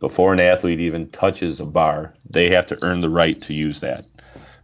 [0.00, 3.80] before an athlete even touches a bar, they have to earn the right to use
[3.80, 4.06] that.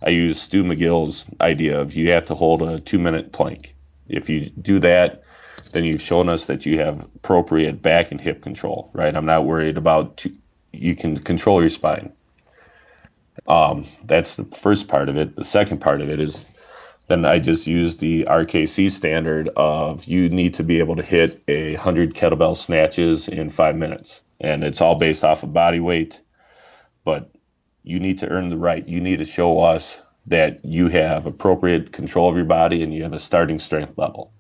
[0.02, 3.74] I use Stu McGill's idea of you have to hold a two minute plank.
[4.08, 5.22] If you do that,
[5.72, 9.14] then you've shown us that you have appropriate back and hip control, right?
[9.14, 10.32] I'm not worried about two,
[10.72, 12.12] you can control your spine.
[13.46, 15.34] Um, that's the first part of it.
[15.34, 16.44] The second part of it is
[17.08, 21.42] then I just use the RKC standard of you need to be able to hit
[21.46, 26.20] a hundred kettlebell snatches in five minutes, and it's all based off of body weight.
[27.04, 27.30] But
[27.82, 28.86] you need to earn the right.
[28.86, 33.04] You need to show us that you have appropriate control of your body and you
[33.04, 34.32] have a starting strength level.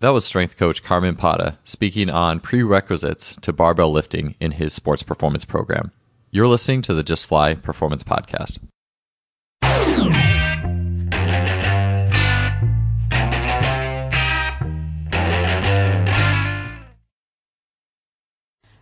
[0.00, 5.02] That was strength coach Carmen Pata speaking on prerequisites to barbell lifting in his sports
[5.02, 5.92] performance program.
[6.30, 8.58] You're listening to the Just Fly Performance Podcast.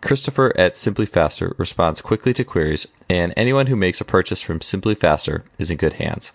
[0.00, 4.60] Christopher at Simply Faster responds quickly to queries, and anyone who makes a purchase from
[4.60, 6.32] Simply Faster is in good hands.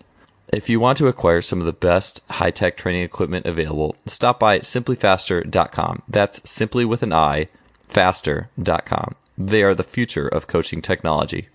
[0.52, 4.38] If you want to acquire some of the best high tech training equipment available, stop
[4.38, 6.02] by simplyfaster.com.
[6.08, 7.48] That's simply with an I,
[7.88, 9.14] faster.com.
[9.36, 11.48] They are the future of coaching technology.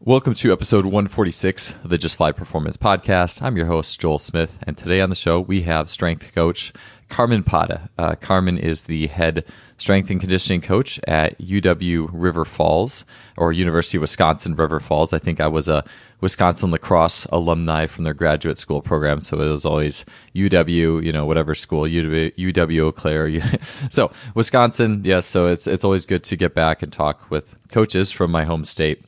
[0.00, 3.40] Welcome to episode 146 of the Just Fly Performance Podcast.
[3.40, 6.74] I'm your host, Joel Smith, and today on the show we have strength coach
[7.08, 7.88] Carmen Pata.
[7.96, 9.44] Uh, Carmen is the head
[9.78, 13.06] strength and conditioning coach at UW River Falls
[13.38, 15.14] or University of Wisconsin River Falls.
[15.14, 15.82] I think I was a
[16.20, 21.10] Wisconsin La Crosse alumni from their graduate school program, so it was always UW, you
[21.10, 23.40] know, whatever school, UW, UW Eau Claire.
[23.90, 25.24] so Wisconsin, yes.
[25.24, 28.62] So it's it's always good to get back and talk with coaches from my home
[28.64, 29.02] state.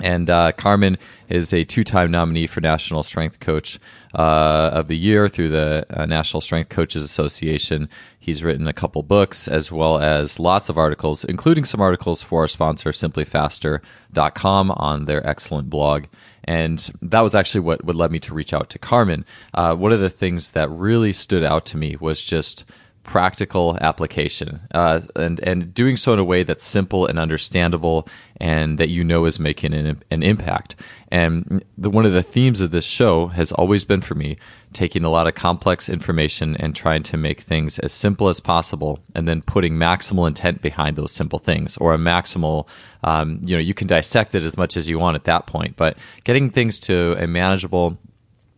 [0.00, 3.78] And uh, Carmen is a two time nominee for National Strength Coach
[4.14, 7.88] uh, of the Year through the uh, National Strength Coaches Association.
[8.18, 12.40] He's written a couple books as well as lots of articles, including some articles for
[12.40, 16.06] our sponsor, simplyfaster.com, on their excellent blog.
[16.42, 19.24] And that was actually what, what led me to reach out to Carmen.
[19.54, 22.64] Uh, one of the things that really stood out to me was just
[23.04, 28.78] practical application uh, and and doing so in a way that's simple and understandable and
[28.78, 30.74] that you know is making an, an impact.
[31.10, 34.36] And the, one of the themes of this show has always been for me
[34.72, 38.98] taking a lot of complex information and trying to make things as simple as possible
[39.14, 42.66] and then putting maximal intent behind those simple things or a maximal
[43.04, 45.76] um, you know you can dissect it as much as you want at that point
[45.76, 47.96] but getting things to a manageable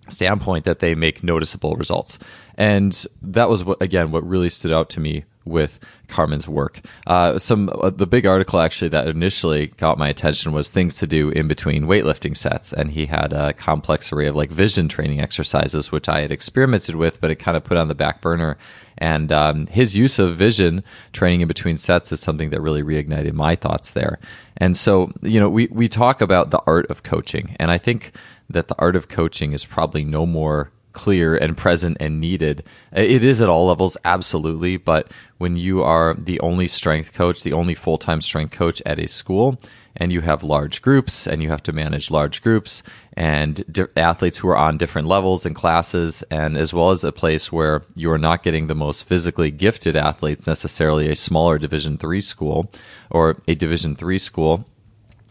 [0.09, 2.19] standpoint that they make noticeable results.
[2.57, 5.79] And that was what again what really stood out to me with
[6.09, 6.81] Carmen's work.
[7.07, 11.07] Uh, some uh, the big article actually that initially got my attention was things to
[11.07, 15.21] do in between weightlifting sets, and he had a complex array of like vision training
[15.21, 18.59] exercises, which I had experimented with, but it kind of put on the back burner.
[18.99, 23.35] And um, his use of vision training in between sets is something that really reignited
[23.35, 24.19] my thoughts there.
[24.57, 28.13] And so, you know, we we talk about the art of coaching, and I think
[28.49, 32.65] that the art of coaching is probably no more clear and present and needed.
[32.91, 34.79] It is at all levels, absolutely.
[34.79, 38.99] But when you are the only strength coach, the only full time strength coach at
[38.99, 39.61] a school,
[39.95, 42.83] and you have large groups and you have to manage large groups
[43.15, 47.13] and di- athletes who are on different levels and classes, and as well as a
[47.13, 51.99] place where you are not getting the most physically gifted athletes, necessarily a smaller Division
[51.99, 52.71] three school
[53.11, 54.67] or a Division three school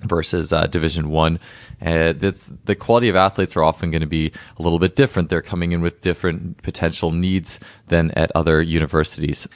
[0.01, 1.40] versus uh, Division One.
[1.81, 5.30] Uh, the quality of athletes are often going to be a little bit different.
[5.30, 9.48] They're coming in with different potential needs than at other universities.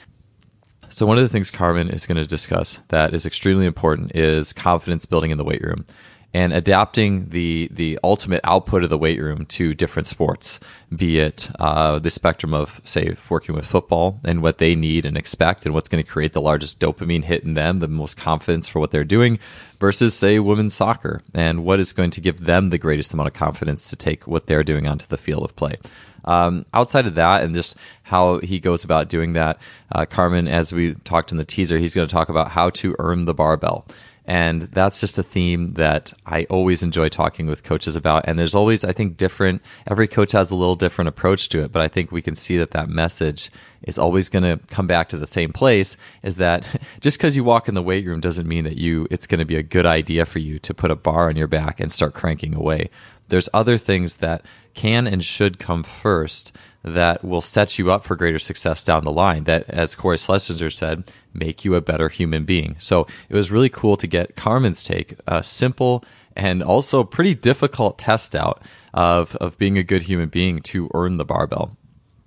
[0.88, 4.52] So one of the things Carmen is going to discuss that is extremely important is
[4.52, 5.86] confidence building in the weight room.
[6.32, 10.60] And adapting the the ultimate output of the weight room to different sports,
[10.94, 15.16] be it uh, the spectrum of say working with football and what they need and
[15.16, 18.68] expect, and what's going to create the largest dopamine hit in them, the most confidence
[18.68, 19.38] for what they're doing,
[19.80, 23.34] versus say women's soccer and what is going to give them the greatest amount of
[23.34, 25.76] confidence to take what they're doing onto the field of play.
[26.24, 29.58] Um, outside of that, and just how he goes about doing that,
[29.92, 32.94] uh, Carmen, as we talked in the teaser, he's going to talk about how to
[32.98, 33.86] earn the barbell.
[34.30, 38.26] And that's just a theme that I always enjoy talking with coaches about.
[38.28, 41.72] And there's always, I think, different, every coach has a little different approach to it.
[41.72, 43.50] But I think we can see that that message
[43.82, 47.42] is always going to come back to the same place is that just because you
[47.42, 49.84] walk in the weight room doesn't mean that you, it's going to be a good
[49.84, 52.88] idea for you to put a bar on your back and start cranking away.
[53.30, 54.44] There's other things that
[54.74, 59.12] can and should come first that will set you up for greater success down the
[59.12, 59.44] line.
[59.44, 61.04] That, as Cory Schlesinger said,
[61.34, 62.76] make you a better human being.
[62.78, 66.04] So it was really cool to get Carmen's take, a simple
[66.36, 68.62] and also pretty difficult test out
[68.94, 71.76] of, of being a good human being to earn the barbell.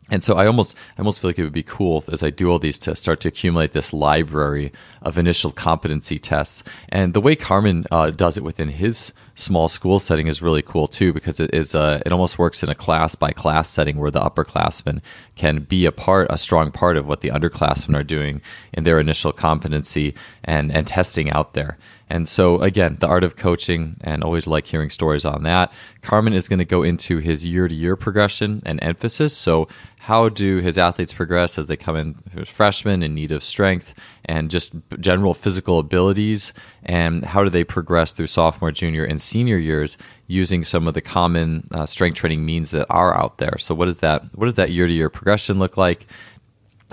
[0.10, 2.52] And so I almost, I almost feel like it would be cool as I do
[2.52, 6.64] all these to start to accumulate this library of initial competency tests.
[6.90, 10.88] And the way Carmen uh, does it within his small school setting is really cool
[10.88, 14.12] too, because it is, uh, it almost works in a class by class setting where
[14.12, 15.02] the upperclassmen
[15.36, 18.42] can be a part, a strong part of what the underclassmen are doing
[18.74, 20.14] in their initial competency
[20.44, 21.78] and, and testing out there.
[22.14, 25.74] And so, again, the art of coaching, and always like hearing stories on that.
[26.04, 29.36] Carmen is going to go into his year to year progression and emphasis.
[29.36, 29.68] So,
[29.98, 33.96] how do his athletes progress as they come in as freshmen in need of strength
[34.26, 36.54] and just general physical abilities?
[36.84, 41.02] And how do they progress through sophomore, junior, and senior years using some of the
[41.02, 43.58] common uh, strength training means that are out there?
[43.58, 46.06] So, what does that what does that year to year progression look like?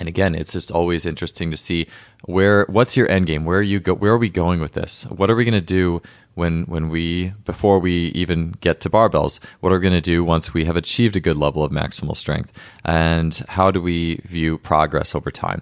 [0.00, 1.86] And again, it's just always interesting to see
[2.24, 3.44] where what's your end game?
[3.44, 3.92] Where are you go?
[3.92, 5.04] Where are we going with this?
[5.04, 6.00] What are we going to do
[6.34, 9.40] when when we before we even get to barbells?
[9.60, 12.16] What are we going to do once we have achieved a good level of maximal
[12.16, 12.50] strength?
[12.82, 15.60] And how do we view progress over time?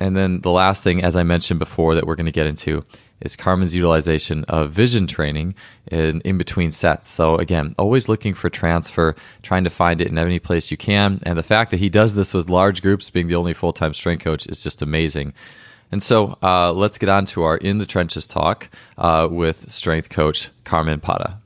[0.00, 2.82] And then the last thing, as I mentioned before, that we're going to get into
[3.20, 5.54] is Carmen's utilization of vision training
[5.86, 7.08] in, in between sets.
[7.08, 11.20] So again, always looking for transfer, trying to find it in any place you can.
[11.24, 13.94] And the fact that he does this with large groups, being the only full time
[13.94, 15.34] strength coach, is just amazing.
[15.92, 20.08] And so uh, let's get on to our in the trenches talk uh, with strength
[20.08, 21.38] coach Carmen Pata.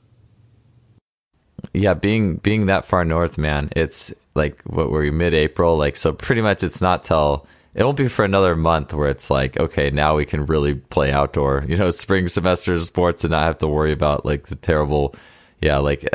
[1.73, 5.77] Yeah, being being that far north, man, it's like what were we mid April?
[5.77, 9.29] Like so, pretty much it's not till it won't be for another month where it's
[9.29, 13.43] like, okay, now we can really play outdoor, you know, spring semester sports and not
[13.43, 15.13] have to worry about like the terrible,
[15.61, 16.07] yeah, like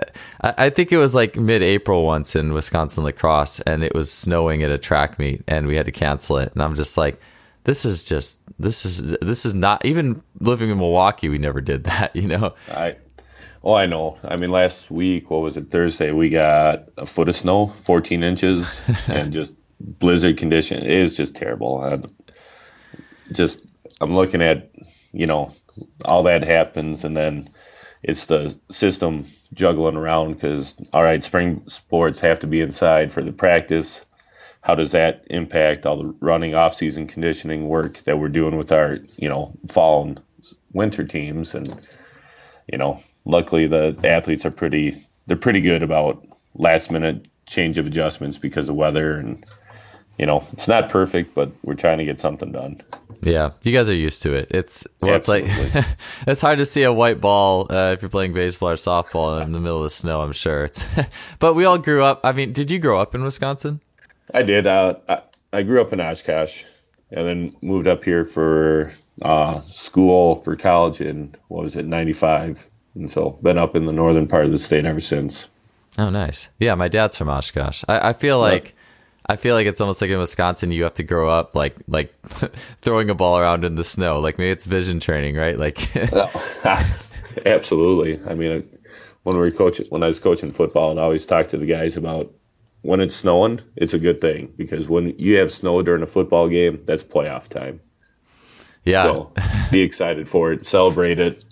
[0.42, 3.94] I, I think it was like mid April once in Wisconsin La Crosse and it
[3.94, 6.50] was snowing at a track meet and we had to cancel it.
[6.54, 7.20] And I'm just like,
[7.64, 11.28] this is just, this is, this is not even living in Milwaukee.
[11.28, 12.54] We never did that, you know?
[12.70, 12.96] I,
[13.62, 14.16] Oh, I know.
[14.24, 15.70] I mean, last week, what was it?
[15.70, 20.82] Thursday, we got a foot of snow, 14 inches, and just blizzard condition.
[20.82, 21.80] It is just terrible.
[21.80, 22.00] I
[23.32, 23.64] just
[24.00, 24.70] I'm looking at
[25.12, 25.54] you know
[26.04, 27.48] all that happens, and then
[28.02, 33.22] it's the system juggling around because all right, spring sports have to be inside for
[33.22, 34.04] the practice.
[34.62, 38.98] How does that impact all the running off-season conditioning work that we're doing with our
[39.16, 40.20] you know fall and
[40.72, 41.54] winter teams?
[41.54, 41.80] And
[42.70, 47.86] you know, luckily the athletes are pretty they're pretty good about last minute change of
[47.86, 49.44] adjustments because of weather and
[50.20, 52.78] you know, it's not perfect, but we're trying to get something done.
[53.22, 54.48] Yeah, you guys are used to it.
[54.50, 55.50] It's well, Absolutely.
[55.50, 55.86] it's like
[56.26, 59.52] it's hard to see a white ball uh, if you're playing baseball or softball in
[59.52, 60.20] the middle of the snow.
[60.20, 60.64] I'm sure.
[60.64, 60.84] It's,
[61.38, 62.20] but we all grew up.
[62.22, 63.80] I mean, did you grow up in Wisconsin?
[64.34, 64.66] I did.
[64.66, 65.22] Uh, I,
[65.54, 66.64] I grew up in Oshkosh,
[67.10, 72.66] and then moved up here for uh, school for college in what was it, '95,
[72.94, 75.48] and so been up in the northern part of the state ever since.
[75.96, 76.50] Oh, nice.
[76.58, 77.84] Yeah, my dad's from Oshkosh.
[77.88, 78.64] I, I feel like.
[78.66, 78.74] Yep
[79.26, 82.12] I feel like it's almost like in Wisconsin, you have to grow up like like
[82.24, 84.20] throwing a ball around in the snow.
[84.20, 85.58] Like maybe it's vision training, right?
[85.58, 85.94] Like,
[87.46, 88.20] absolutely.
[88.28, 88.68] I mean,
[89.22, 91.66] when we were coaching, when I was coaching football, and I always talk to the
[91.66, 92.32] guys about
[92.82, 96.48] when it's snowing, it's a good thing because when you have snow during a football
[96.48, 97.80] game, that's playoff time.
[98.84, 99.02] Yeah.
[99.02, 99.32] So
[99.70, 101.44] be excited for it, celebrate it,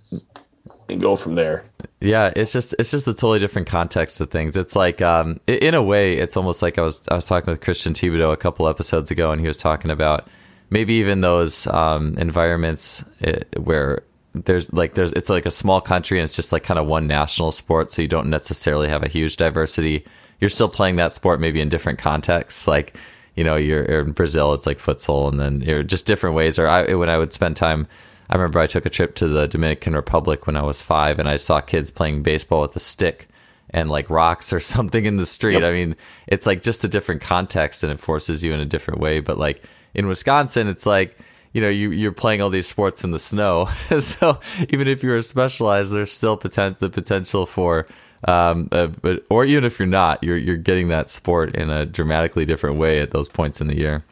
[0.88, 1.67] and go from there.
[2.00, 4.56] Yeah, it's just it's just a totally different context of things.
[4.56, 7.60] It's like um, in a way, it's almost like I was I was talking with
[7.60, 10.28] Christian Thibaudeau a couple episodes ago, and he was talking about
[10.70, 14.02] maybe even those um, environments eh, where
[14.34, 17.06] there's like there's it's like a small country and it's just like kind of one
[17.06, 20.04] national sport, so you don't necessarily have a huge diversity.
[20.40, 22.96] You're still playing that sport maybe in different contexts, like
[23.34, 26.58] you know you're in Brazil, it's like futsal, and then you're just different ways.
[26.58, 27.86] Or I, when I would spend time
[28.30, 31.28] I remember I took a trip to the Dominican Republic when I was five, and
[31.28, 33.28] I saw kids playing baseball with a stick
[33.70, 35.60] and like rocks or something in the street.
[35.60, 35.62] Yep.
[35.62, 39.00] I mean, it's like just a different context, and it forces you in a different
[39.00, 39.20] way.
[39.20, 39.62] But like
[39.94, 41.16] in Wisconsin, it's like
[41.52, 43.66] you know you you're playing all these sports in the snow,
[44.00, 47.86] so even if you're a specialized, there's still potent- the potential for
[48.24, 51.86] um, uh, but or even if you're not, you're you're getting that sport in a
[51.86, 54.02] dramatically different way at those points in the year.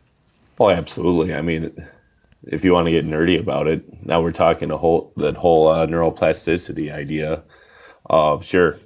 [0.58, 1.34] Oh, absolutely.
[1.34, 1.70] I mean,
[2.46, 5.68] if you want to get nerdy about it, now we're talking a whole that whole
[5.68, 7.42] uh, neuroplasticity idea
[8.06, 8.78] of sure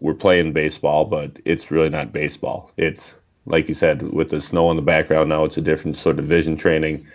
[0.00, 2.70] we're playing baseball, but it's really not baseball.
[2.76, 3.14] It's
[3.46, 5.28] like you said with the snow in the background.
[5.28, 7.06] Now it's a different sort of vision training.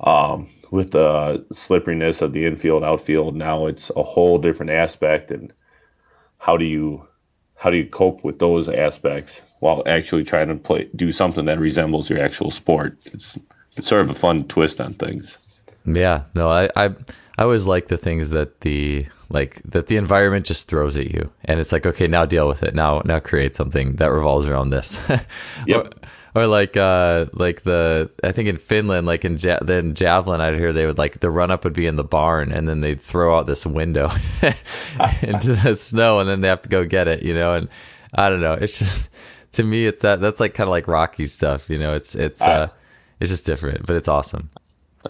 [0.00, 5.52] Um, with the slipperiness of the infield outfield, now it's a whole different aspect and
[6.38, 7.06] how do you
[7.56, 11.58] how do you cope with those aspects while actually trying to play do something that
[11.58, 12.98] resembles your actual sport?
[13.06, 13.38] It's
[13.76, 15.38] it's sort of a fun twist on things.
[15.84, 16.86] Yeah, no, I I,
[17.38, 21.30] I always like the things that the like that the environment just throws at you,
[21.44, 22.74] and it's like okay, now deal with it.
[22.74, 25.00] Now now create something that revolves around this.
[25.66, 25.94] yep
[26.34, 30.54] or like uh like the I think in Finland like in ja- then javelin I'd
[30.54, 33.00] hear they would like the run up would be in the barn and then they'd
[33.00, 34.06] throw out this window
[35.22, 37.68] into the snow and then they have to go get it you know and
[38.12, 39.10] I don't know it's just
[39.52, 42.42] to me it's that that's like kind of like Rocky stuff you know it's it's
[42.42, 42.68] uh
[43.20, 44.50] it's just different but it's awesome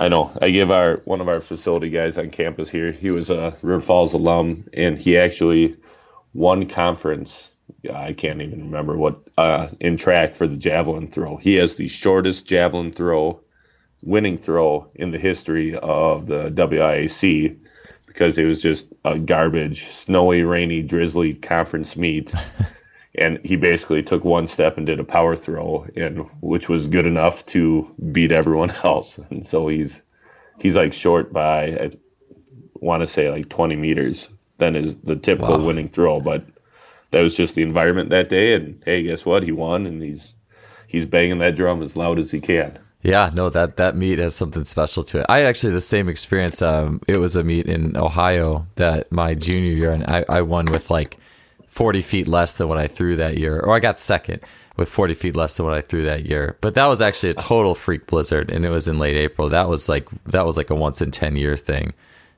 [0.00, 0.36] I know.
[0.42, 2.90] I give our one of our facility guys on campus here.
[2.90, 5.76] He was a River Falls alum, and he actually
[6.32, 7.52] won conference
[7.92, 11.36] I can't even remember what uh, in track for the javelin throw.
[11.36, 13.40] He has the shortest javelin throw,
[14.02, 17.56] winning throw in the history of the WIAC
[18.06, 22.32] because it was just a garbage, snowy, rainy, drizzly conference meet.
[23.16, 27.06] and he basically took one step and did a power throw, and which was good
[27.06, 29.18] enough to beat everyone else.
[29.30, 30.02] And so he's
[30.60, 31.90] he's like short by I
[32.74, 34.28] want to say like 20 meters
[34.58, 35.66] than is the typical wow.
[35.66, 36.44] winning throw, but
[37.10, 38.54] that was just the environment that day.
[38.54, 39.42] And hey, guess what?
[39.42, 40.34] He won, and he's
[40.88, 42.78] he's banging that drum as loud as he can.
[43.02, 45.26] Yeah, no, that that meet has something special to it.
[45.28, 46.62] I actually the same experience.
[46.62, 50.66] Um, it was a meet in Ohio that my junior year, and I, I won
[50.66, 51.18] with like
[51.74, 54.40] forty feet less than what I threw that year, or I got second
[54.76, 56.56] with forty feet less than what I threw that year.
[56.60, 59.48] But that was actually a total freak blizzard, and it was in late April.
[59.48, 61.92] That was like that was like a once in ten year thing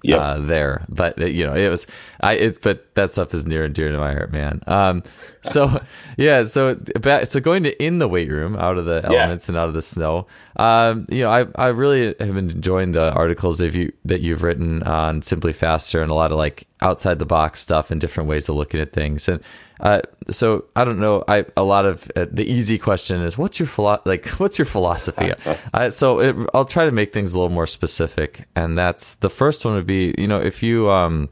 [0.06, 0.20] yep.
[0.20, 0.84] uh, there.
[0.88, 1.86] But you know, it was
[2.20, 2.34] I.
[2.34, 4.62] It, but that stuff is near and dear to my heart, man.
[4.66, 5.02] Um,
[5.42, 5.80] so
[6.16, 6.78] yeah, so
[7.24, 9.52] so going to in the weight room, out of the elements yeah.
[9.52, 10.26] and out of the snow.
[10.56, 14.42] Um, you know, I I really have been enjoying the articles that you that you've
[14.42, 18.28] written on Simply Faster and a lot of like outside the box stuff and different
[18.28, 19.28] ways of looking at things.
[19.28, 19.42] And
[19.80, 21.24] uh, so I don't know.
[21.28, 24.66] I a lot of uh, the easy question is what's your philo- like what's your
[24.66, 25.32] philosophy?
[25.74, 29.30] uh, so it, I'll try to make things a little more specific, and that's the
[29.30, 31.28] first one would be you know if you um,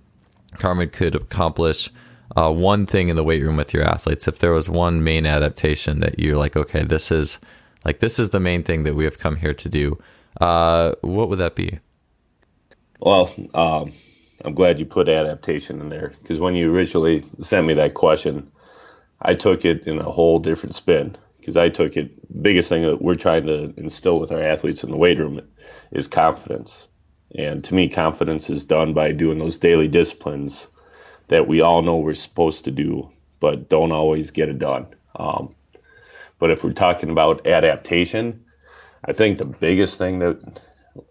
[0.58, 1.90] Carmen could accomplish.
[2.36, 5.24] Uh, one thing in the weight room with your athletes, if there was one main
[5.24, 7.38] adaptation that you're like, okay, this is
[7.84, 9.96] like this is the main thing that we have come here to do.
[10.40, 11.78] Uh, what would that be?
[12.98, 13.92] Well, um,
[14.44, 18.52] I'm glad you put adaptation in there because when you originally sent me that question,
[19.22, 22.10] I took it in a whole different spin because I took it.
[22.42, 25.40] Biggest thing that we're trying to instill with our athletes in the weight room
[25.92, 26.86] is confidence,
[27.34, 30.68] and to me, confidence is done by doing those daily disciplines
[31.28, 33.08] that we all know we're supposed to do,
[33.40, 34.86] but don't always get it done.
[35.16, 35.54] Um,
[36.38, 38.44] but if we're talking about adaptation,
[39.04, 40.60] I think the biggest thing that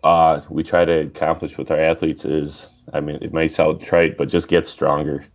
[0.03, 4.17] uh, we try to accomplish with our athletes is I mean, it may sound trite,
[4.17, 5.25] but just get stronger.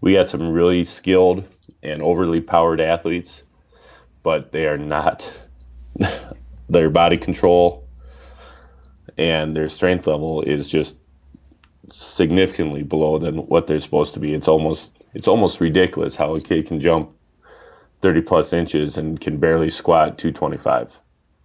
[0.00, 1.44] We got some really skilled
[1.82, 3.42] and overly powered athletes,
[4.22, 5.30] but they are not,
[6.68, 7.88] their body control
[9.18, 10.98] and their strength level is just
[11.90, 14.32] significantly below than what they're supposed to be.
[14.32, 17.10] It's almost it's almost ridiculous how a kid can jump
[18.02, 20.96] 30 plus inches and can barely squat 225.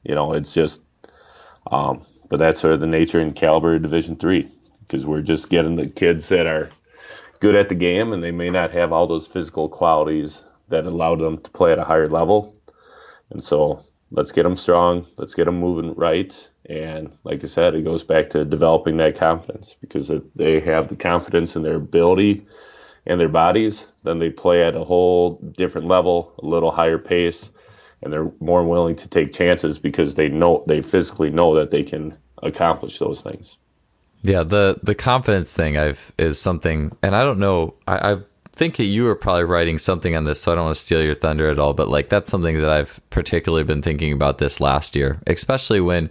[0.03, 0.81] You know, it's just
[1.71, 4.51] um, but that's sort of the nature and caliber of Division three
[4.87, 6.69] because we're just getting the kids that are
[7.39, 11.15] good at the game and they may not have all those physical qualities that allow
[11.15, 12.55] them to play at a higher level.
[13.29, 16.49] And so let's get them strong, let's get them moving right.
[16.67, 20.87] And like I said, it goes back to developing that confidence because if they have
[20.87, 22.45] the confidence in their ability
[23.05, 27.49] and their bodies, then they play at a whole different level, a little higher pace,
[28.01, 31.83] and they're more willing to take chances because they know they physically know that they
[31.83, 33.57] can accomplish those things.
[34.23, 37.75] Yeah, the the confidence thing I've is something, and I don't know.
[37.87, 38.17] I, I
[38.53, 41.13] think you were probably writing something on this, so I don't want to steal your
[41.13, 41.73] thunder at all.
[41.73, 46.09] But like that's something that I've particularly been thinking about this last year, especially when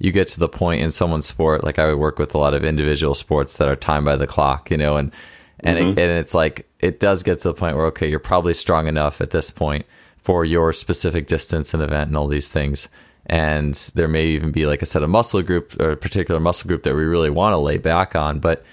[0.00, 2.54] you get to the point in someone's sport, like I would work with a lot
[2.54, 5.12] of individual sports that are timed by the clock, you know, and
[5.60, 5.98] and mm-hmm.
[5.98, 8.88] it, and it's like it does get to the point where okay, you're probably strong
[8.88, 9.86] enough at this point
[10.18, 12.88] for your specific distance and event and all these things.
[13.26, 16.68] And there may even be like a set of muscle group or a particular muscle
[16.68, 18.64] group that we really want to lay back on, but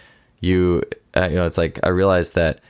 [0.41, 0.83] you
[1.15, 2.61] uh, you know, it's like I realized that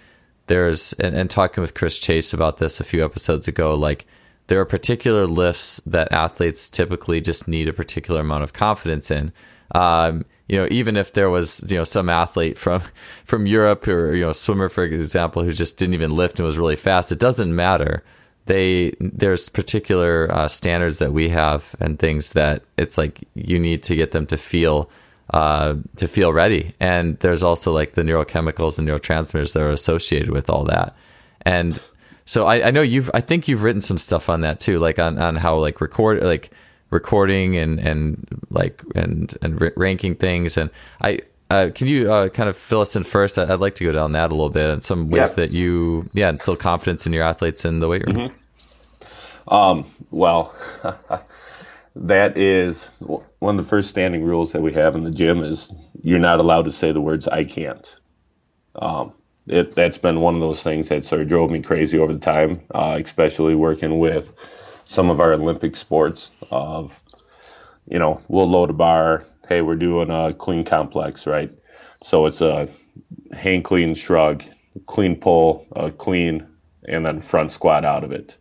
[0.47, 4.05] there's and, and talking with Chris Chase about this a few episodes ago, like
[4.47, 9.31] there are particular lifts that athletes typically just need a particular amount of confidence in.
[9.75, 12.81] Um, you know, even if there was, you know, some athlete from
[13.25, 16.57] from Europe or you know, swimmer for example, who just didn't even lift and was
[16.57, 18.03] really fast, it doesn't matter.
[18.49, 23.83] They there's particular uh, standards that we have and things that it's like you need
[23.83, 24.89] to get them to feel
[25.29, 26.73] uh, to feel ready.
[26.79, 30.95] And there's also like the neurochemicals and neurotransmitters that are associated with all that.
[31.43, 31.79] And
[32.25, 34.97] so I, I know you've, I think you've written some stuff on that too, like
[34.97, 36.49] on, on how like record, like
[36.89, 40.57] recording and, and like, and, and ranking things.
[40.57, 43.39] And I, uh, can you uh, kind of fill us in first?
[43.39, 46.29] I'd like to go down that a little bit and some ways that you, yeah,
[46.29, 48.29] instill confidence in your athletes in the weight room.
[48.29, 49.53] Mm-hmm.
[49.53, 50.53] Um, well,
[51.95, 52.91] that is
[53.39, 56.39] one of the first standing rules that we have in the gym is you're not
[56.39, 57.95] allowed to say the words "I can't."
[58.75, 59.13] Um,
[59.47, 62.19] it, that's been one of those things that sort of drove me crazy over the
[62.19, 64.31] time, uh, especially working with
[64.85, 66.29] some of our Olympic sports.
[66.51, 67.01] Of
[67.87, 69.23] you know, we'll load a bar.
[69.49, 71.51] Hey, we're doing a clean complex, right?
[72.01, 72.69] So it's a
[73.33, 74.43] hang clean shrug,
[74.85, 75.65] clean pull,
[75.97, 76.45] clean,
[76.87, 78.37] and then front squat out of it.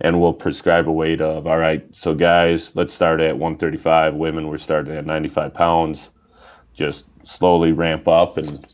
[0.00, 1.86] And we'll prescribe a weight of all right.
[1.94, 4.14] So guys, let's start at 135.
[4.14, 6.10] Women, we're starting at 95 pounds.
[6.74, 8.66] Just slowly ramp up and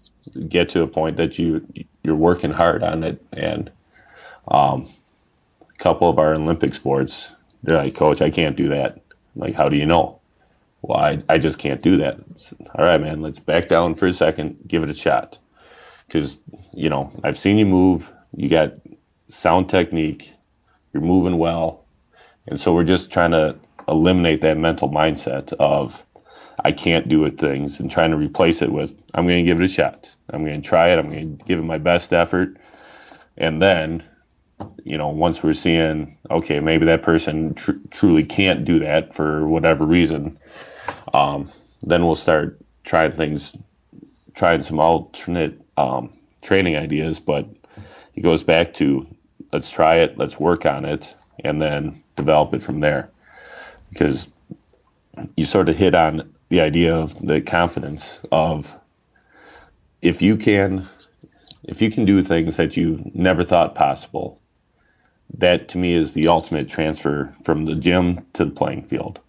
[0.48, 1.66] get to a point that you
[2.02, 3.22] you're working hard on it.
[3.30, 3.70] And
[4.48, 4.88] um,
[5.60, 7.30] a couple of our Olympic sports,
[7.62, 9.02] they're like, Coach, I can't do that.
[9.34, 10.21] I'm like, how do you know?
[10.82, 12.18] Well, I, I just can't do that.
[12.36, 15.38] Said, All right, man, let's back down for a second, give it a shot.
[16.06, 16.40] Because,
[16.74, 18.12] you know, I've seen you move.
[18.36, 18.74] You got
[19.28, 20.32] sound technique.
[20.92, 21.84] You're moving well.
[22.48, 23.56] And so we're just trying to
[23.88, 26.04] eliminate that mental mindset of,
[26.64, 29.60] I can't do it things and trying to replace it with I'm going to give
[29.60, 30.10] it a shot.
[30.30, 30.98] I'm going to try it.
[30.98, 32.56] I'm going to give it my best effort.
[33.36, 34.02] And then,
[34.84, 39.46] you know, once we're seeing, okay, maybe that person tr- truly can't do that for
[39.48, 40.38] whatever reason,
[41.12, 41.50] um,
[41.82, 43.56] then we'll start trying things,
[44.34, 47.20] trying some alternate um, training ideas.
[47.20, 47.46] But
[48.14, 49.06] it goes back to
[49.52, 53.10] let's try it, let's work on it, and then develop it from there.
[53.90, 54.28] Because
[55.36, 58.78] you sort of hit on the idea of the confidence of
[60.00, 60.86] if you can
[61.64, 64.40] if you can do things that you never thought possible
[65.38, 69.20] that to me is the ultimate transfer from the gym to the playing field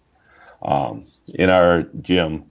[0.62, 2.44] um, in our gym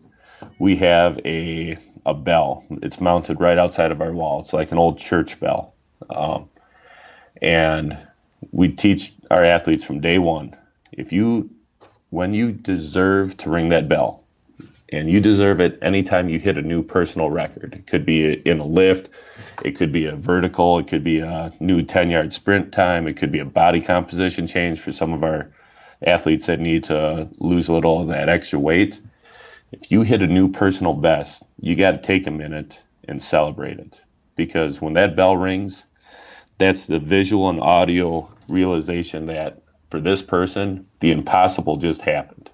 [0.60, 4.78] we have a a bell it's mounted right outside of our wall it's like an
[4.78, 5.74] old church bell
[6.10, 6.50] um,
[7.42, 7.98] and
[8.52, 10.56] we teach our athletes from day one
[10.92, 11.50] if you
[12.10, 14.24] when you deserve to ring that bell
[14.94, 17.74] and you deserve it anytime you hit a new personal record.
[17.74, 19.10] It could be in a lift,
[19.66, 23.16] it could be a vertical, it could be a new 10 yard sprint time, it
[23.16, 25.50] could be a body composition change for some of our
[26.06, 29.00] athletes that need to lose a little of that extra weight.
[29.72, 33.80] If you hit a new personal best, you got to take a minute and celebrate
[33.80, 34.02] it
[34.36, 35.86] because when that bell rings,
[36.58, 42.50] that's the visual and audio realization that for this person, the impossible just happened.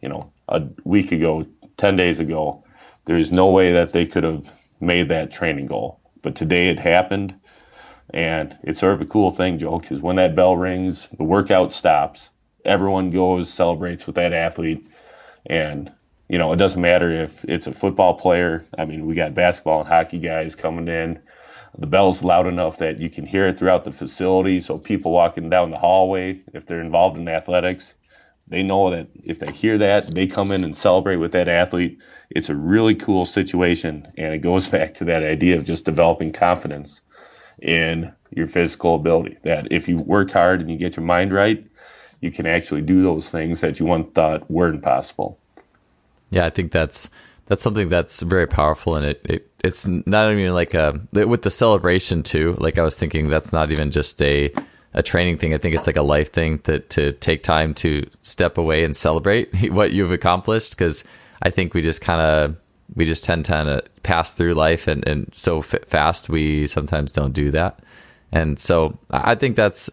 [0.00, 1.46] You know, a week ago,
[1.76, 2.64] 10 days ago,
[3.04, 6.00] there's no way that they could have made that training goal.
[6.22, 7.38] But today it happened.
[8.10, 11.74] And it's sort of a cool thing, Joe, because when that bell rings, the workout
[11.74, 12.30] stops.
[12.66, 14.88] Everyone goes, celebrates with that athlete.
[15.46, 15.92] And,
[16.28, 18.64] you know, it doesn't matter if it's a football player.
[18.76, 21.20] I mean, we got basketball and hockey guys coming in.
[21.78, 24.60] The bell's loud enough that you can hear it throughout the facility.
[24.60, 27.94] So people walking down the hallway, if they're involved in athletics,
[28.48, 31.98] they know that if they hear that, they come in and celebrate with that athlete.
[32.30, 34.06] It's a really cool situation.
[34.16, 37.00] And it goes back to that idea of just developing confidence
[37.60, 39.36] in your physical ability.
[39.44, 41.64] That if you work hard and you get your mind right,
[42.20, 45.38] you can actually do those things that you once thought were impossible.
[46.30, 47.10] Yeah, I think that's
[47.46, 51.50] that's something that's very powerful, and it, it it's not even like a with the
[51.50, 52.56] celebration too.
[52.58, 54.52] Like I was thinking, that's not even just a
[54.94, 55.54] a training thing.
[55.54, 58.96] I think it's like a life thing to to take time to step away and
[58.96, 61.04] celebrate what you've accomplished because
[61.42, 62.56] I think we just kind of
[62.94, 67.50] we just tend to pass through life and and so fast we sometimes don't do
[67.52, 67.80] that.
[68.32, 69.88] And so I think that's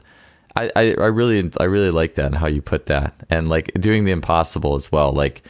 [0.55, 3.73] I, I, I really I really like that and how you put that and like
[3.79, 5.11] doing the impossible as well.
[5.11, 5.43] Like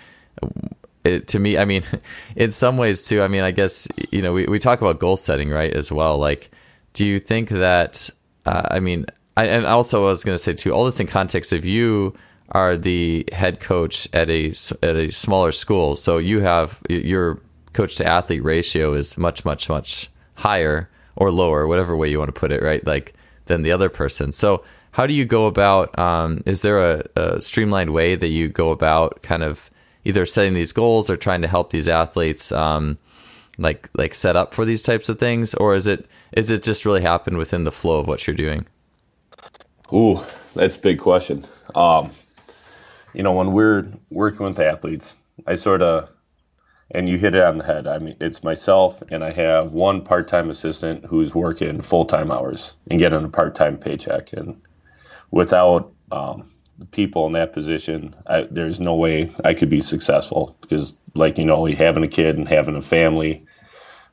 [1.04, 1.84] it, to me, I mean,
[2.36, 3.22] in some ways too.
[3.22, 5.74] I mean, I guess you know we we talk about goal setting, right?
[5.74, 6.18] As well.
[6.18, 6.52] Like,
[6.94, 8.10] do you think that?
[8.46, 9.06] Uh, I mean,
[9.38, 10.72] I, and also I was going to say too.
[10.72, 12.14] All this in context of you
[12.50, 14.50] are the head coach at a
[14.82, 17.40] at a smaller school, so you have your
[17.74, 22.34] coach to athlete ratio is much much much higher or lower, whatever way you want
[22.34, 22.86] to put it, right?
[22.86, 23.14] Like
[23.46, 24.32] than the other person.
[24.32, 25.98] So how do you go about?
[25.98, 29.70] Um, is there a, a streamlined way that you go about kind of
[30.06, 32.98] either setting these goals or trying to help these athletes um,
[33.58, 36.86] like like set up for these types of things, or is it is it just
[36.86, 38.66] really happen within the flow of what you're doing?
[39.92, 40.20] Ooh,
[40.54, 41.44] that's a big question.
[41.74, 42.12] Um,
[43.14, 46.10] you know, when we're working with athletes, I sort of,
[46.92, 47.88] and you hit it on the head.
[47.88, 52.32] I mean, it's myself, and I have one part time assistant who's working full time
[52.32, 54.34] hours and getting a part time paycheck.
[54.34, 54.62] And
[55.34, 60.56] without um, the people in that position, I, there's no way I could be successful
[60.62, 63.44] because, like you know, having a kid and having a family,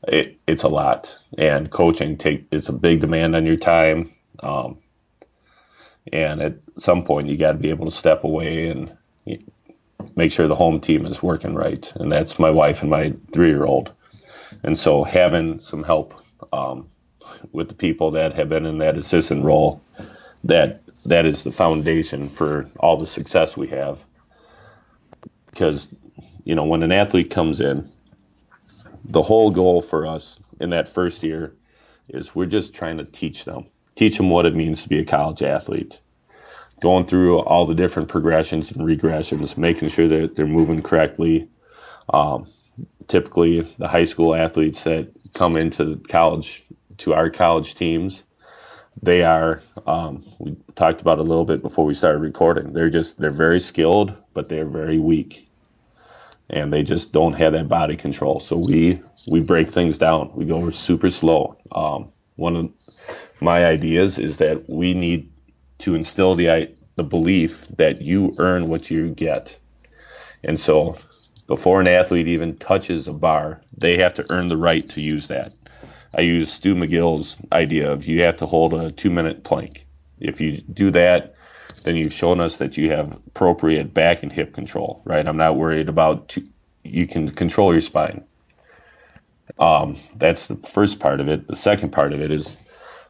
[0.08, 1.14] it, it's a lot.
[1.36, 4.10] And coaching take it's a big demand on your time.
[4.42, 4.78] Um,
[6.10, 8.96] and at some point, you got to be able to step away and
[10.16, 11.92] make sure the home team is working right.
[11.96, 13.92] And that's my wife and my three-year-old.
[14.62, 16.14] And so having some help
[16.50, 16.88] um,
[17.52, 19.82] with the people that have been in that assistant role,
[20.44, 24.04] that that is the foundation for all the success we have.
[25.50, 25.88] Because,
[26.44, 27.90] you know, when an athlete comes in,
[29.04, 31.54] the whole goal for us in that first year
[32.08, 35.04] is we're just trying to teach them, teach them what it means to be a
[35.04, 36.00] college athlete.
[36.80, 41.48] Going through all the different progressions and regressions, making sure that they're moving correctly.
[42.12, 42.46] Um,
[43.06, 46.64] typically, the high school athletes that come into college
[46.98, 48.24] to our college teams
[49.02, 52.72] they are um, we talked about a little bit before we started recording.
[52.72, 55.48] They're just they're very skilled but they're very weak.
[56.48, 58.40] And they just don't have that body control.
[58.40, 60.32] So we we break things down.
[60.34, 61.56] We go super slow.
[61.70, 62.72] Um, one of
[63.40, 65.30] my ideas is that we need
[65.78, 69.56] to instill the the belief that you earn what you get.
[70.42, 70.96] And so
[71.46, 75.26] before an athlete even touches a bar they have to earn the right to use
[75.26, 75.52] that
[76.14, 79.86] I use Stu McGill's idea of you have to hold a two minute plank.
[80.18, 81.34] If you do that,
[81.84, 85.26] then you've shown us that you have appropriate back and hip control, right?
[85.26, 86.46] I'm not worried about two,
[86.82, 88.24] you can control your spine.
[89.58, 91.46] Um, that's the first part of it.
[91.46, 92.56] The second part of it is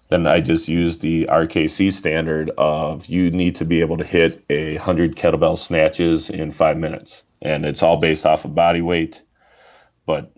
[0.09, 4.45] then I just use the RKC standard of you need to be able to hit
[4.51, 9.23] a hundred kettlebell snatches in five minutes, and it's all based off of body weight.
[10.07, 10.33] But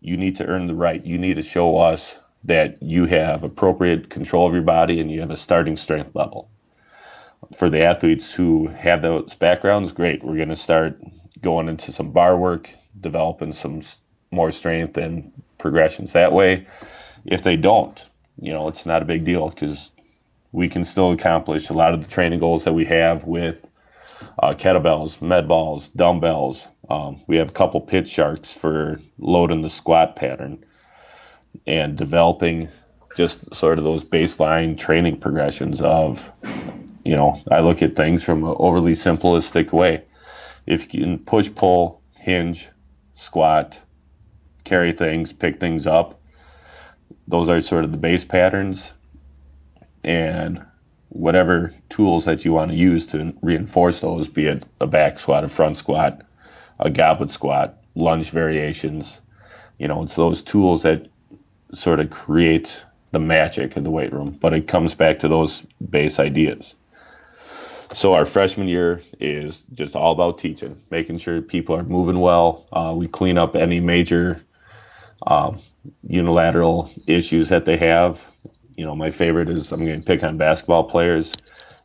[0.00, 1.04] you need to earn the right.
[1.04, 5.20] You need to show us that you have appropriate control of your body and you
[5.20, 6.48] have a starting strength level.
[7.56, 10.22] For the athletes who have those backgrounds, great.
[10.22, 11.00] We're going to start
[11.40, 13.82] going into some bar work, developing some
[14.30, 16.66] more strength and progressions that way.
[17.24, 18.08] If they don't,
[18.40, 19.92] you know, it's not a big deal because
[20.52, 23.68] we can still accomplish a lot of the training goals that we have with
[24.38, 26.68] uh, kettlebells, med balls, dumbbells.
[26.88, 30.64] Um, we have a couple pit sharks for loading the squat pattern
[31.66, 32.68] and developing
[33.16, 36.30] just sort of those baseline training progressions of,
[37.04, 40.04] you know, I look at things from an overly simplistic way.
[40.66, 42.68] If you can push, pull, hinge,
[43.14, 43.80] squat,
[44.64, 46.20] carry things, pick things up,
[47.26, 48.92] those are sort of the base patterns.
[50.04, 50.64] And
[51.08, 55.44] whatever tools that you want to use to reinforce those, be it a back squat,
[55.44, 56.22] a front squat,
[56.78, 59.20] a goblet squat, lunge variations.
[59.78, 61.06] You know, it's those tools that
[61.72, 65.66] sort of create the magic in the weight room, but it comes back to those
[65.90, 66.74] base ideas.
[67.92, 72.66] So our freshman year is just all about teaching, making sure people are moving well.
[72.72, 74.42] Uh, we clean up any major
[75.26, 75.60] um,
[76.06, 78.26] unilateral issues that they have
[78.76, 81.32] you know, my favorite is I'm going to pick on basketball players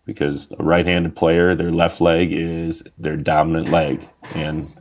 [0.05, 4.73] because a right-handed player, their left leg is their dominant leg, and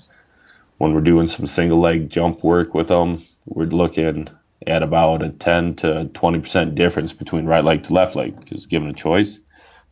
[0.79, 4.29] when we're doing some single leg jump work with them, we're looking
[4.67, 8.39] at about a 10 to 20 percent difference between right leg to left leg.
[8.39, 9.41] Because given a choice,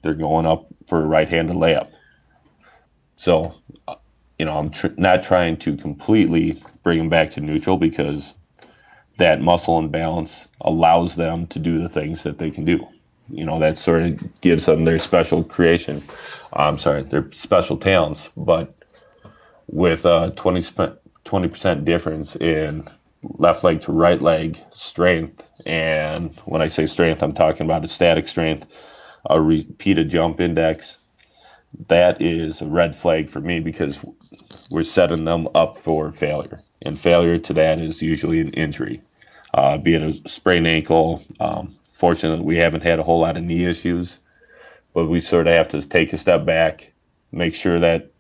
[0.03, 1.91] they're going up for a right-handed layup.
[3.17, 3.55] So,
[3.87, 3.97] uh,
[4.39, 8.35] you know, I'm tr- not trying to completely bring them back to neutral because
[9.19, 12.87] that muscle imbalance allows them to do the things that they can do.
[13.29, 16.03] You know, that sort of gives them their special creation.
[16.53, 18.31] I'm sorry, their special talents.
[18.37, 18.75] But
[19.67, 22.89] with a 20 percent difference in
[23.23, 27.89] left leg to right leg strength, and when I say strength, I'm talking about a
[27.89, 28.67] static strength,
[29.29, 30.97] a repeated jump index.
[31.89, 34.01] That is a red flag for me because
[34.71, 36.63] we're setting them up for failure.
[36.81, 39.03] And failure to that is usually an injury,
[39.55, 41.23] uh, be it a sprained ankle.
[41.41, 44.19] Um, fortunately, we haven't had a whole lot of knee issues,
[44.95, 46.93] but we sort of have to take a step back,
[47.33, 48.11] make sure that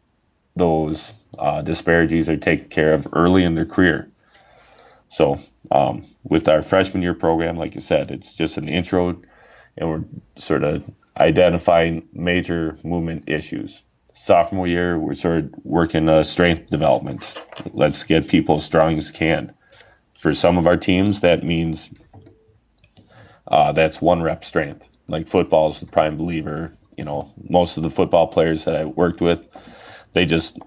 [0.57, 4.11] those uh, disparities are taken care of early in their career.
[5.11, 5.39] So,
[5.71, 9.21] um, with our freshman year program, like I said, it's just an intro,
[9.77, 10.05] and we're
[10.37, 13.83] sort of identifying major movement issues.
[14.15, 17.33] Sophomore year, we're sort of working uh, strength development.
[17.73, 19.55] Let's get people as strong as can.
[20.19, 21.91] For some of our teams, that means
[23.47, 24.89] uh, that's one rep strength.
[25.07, 26.73] Like football is the prime believer.
[26.97, 29.47] You know, most of the football players that I worked with,
[30.13, 30.59] they just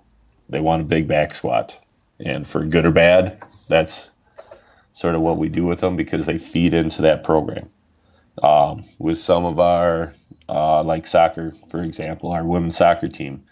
[0.47, 1.77] they want a big back squat,
[2.17, 4.09] and for good or bad, that's
[4.93, 7.69] sort of what we do with them because they feed into that program.
[8.41, 10.13] Um, with some of our,
[10.47, 13.43] uh, like soccer, for example, our women's soccer team,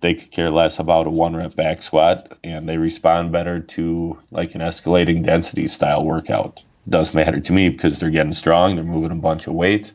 [0.00, 4.18] they could care less about a one rep back squat and they respond better to
[4.30, 6.62] like an escalating density style workout.
[6.88, 9.92] Doesn't matter to me because they're getting strong, they're moving a bunch of weight,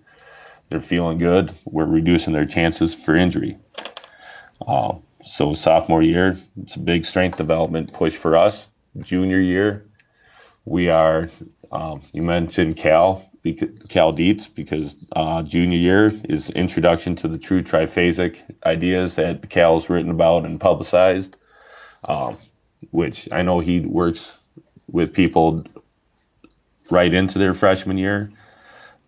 [0.70, 3.58] they're feeling good, we're reducing their chances for injury.
[4.66, 8.68] Uh, so, sophomore year, it's a big strength development push for us.
[9.00, 9.86] Junior year,
[10.66, 11.30] we are,
[11.72, 13.30] um, you mentioned Cal,
[13.90, 19.90] Cal Dietz, because uh, junior year is introduction to the true triphasic ideas that Cal's
[19.90, 21.38] written about and publicized,
[22.04, 22.38] um,
[22.92, 24.38] which I know he works
[24.92, 25.66] with people
[26.90, 28.32] right into their freshman year.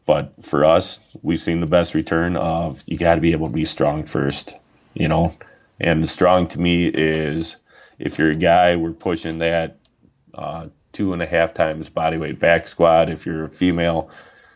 [0.06, 3.54] But for us, we've seen the best return of you got to be able to
[3.54, 4.56] be strong first,
[4.94, 5.36] you know.
[5.80, 7.58] And strong to me is
[8.00, 9.78] if you're a guy, we're pushing that
[10.34, 13.08] uh, two and a half times body weight back squat.
[13.08, 14.10] If you're a female,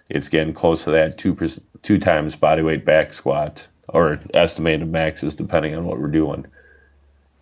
[0.10, 1.38] it's getting close to that two
[1.84, 6.48] two times body weight back squat or estimated maxes depending on what we're doing.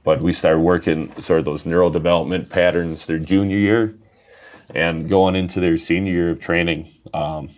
[0.03, 3.95] But we start working sort of those neural development patterns their junior year
[4.75, 6.89] and going into their senior year of training.
[7.13, 7.49] Um,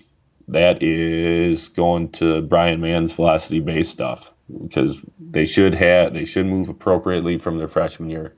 [0.49, 6.45] that is going to Bryan Mann's velocity based stuff because they should have they should
[6.45, 8.35] move appropriately from their freshman year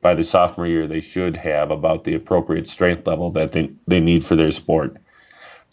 [0.00, 4.00] by the sophomore year, they should have about the appropriate strength level that they, they
[4.00, 4.96] need for their sport.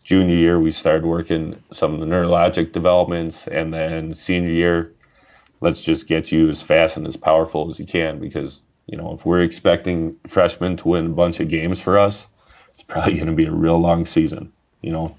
[0.03, 4.93] Junior year, we started working some of the neurologic developments, and then senior year,
[5.61, 9.13] let's just get you as fast and as powerful as you can because, you know,
[9.13, 12.27] if we're expecting freshmen to win a bunch of games for us,
[12.71, 14.51] it's probably going to be a real long season.
[14.81, 15.15] You know,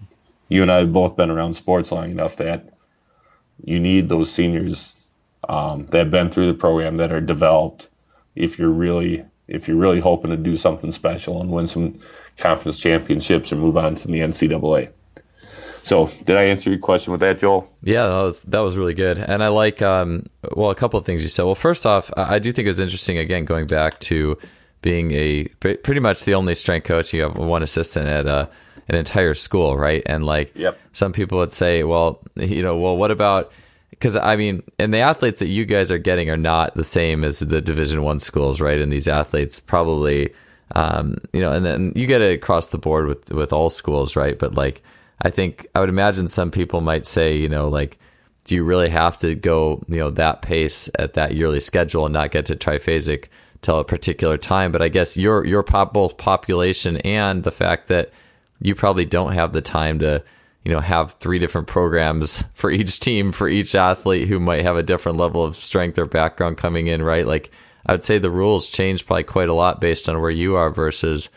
[0.49, 2.73] you and I have both been around sports long enough that
[3.65, 4.95] you need those seniors
[5.49, 7.89] um, that have been through the program that are developed
[8.37, 11.99] if you're really if you're really hoping to do something special and win some
[12.37, 14.91] conference championships or move on to the NCAA.
[15.85, 17.71] So, did I answer your question with that, Joel?
[17.83, 21.07] Yeah, that was that was really good, and I like um, well a couple of
[21.07, 21.45] things you said.
[21.45, 23.19] Well, first off, I do think it was interesting.
[23.19, 24.37] Again, going back to
[24.83, 28.47] being a pretty much the only strength coach, you have one assistant at a, uh,
[28.89, 30.03] an entire school, right?
[30.07, 30.79] And like, yep.
[30.93, 33.53] some people would say, well, you know, well, what about
[33.99, 37.25] because I mean, and the athletes that you guys are getting are not the same
[37.25, 38.79] as the Division One schools, right?
[38.79, 40.31] And these athletes probably,
[40.75, 44.15] um, you know, and then you get it across the board with with all schools,
[44.15, 44.39] right?
[44.39, 44.83] But like,
[45.23, 47.99] I think I would imagine some people might say, you know, like,
[48.45, 52.13] do you really have to go, you know, that pace at that yearly schedule and
[52.13, 53.29] not get to triphasic
[53.63, 54.73] till a particular time?
[54.73, 58.11] But I guess your your pop both population and the fact that
[58.61, 60.23] you probably don't have the time to
[60.67, 64.77] you know have three different programs for each team for each athlete who might have
[64.77, 67.27] a different level of strength or background coming in right?
[67.27, 67.53] Like
[67.87, 70.71] i would say the rules change probably quite a lot based on where you are
[70.71, 71.31] versus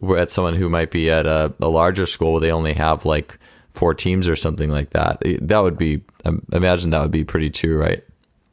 [0.00, 3.04] where at someone who might be at a, a larger school where they only have
[3.04, 3.38] like
[3.70, 5.22] four teams or something like that.
[5.40, 8.02] That would be I imagine that would be pretty true right?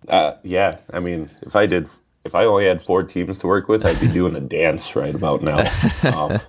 [0.08, 0.78] Uh, yeah.
[0.94, 1.90] I mean if i did
[2.24, 5.16] if i only had four teams to work with i'd be doing a dance right
[5.16, 5.68] about now.
[6.16, 6.40] Um,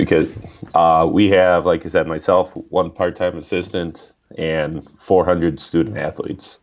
[0.00, 0.34] because
[0.74, 6.58] uh, we have, like I said, myself, one part time assistant, and 400 student athletes.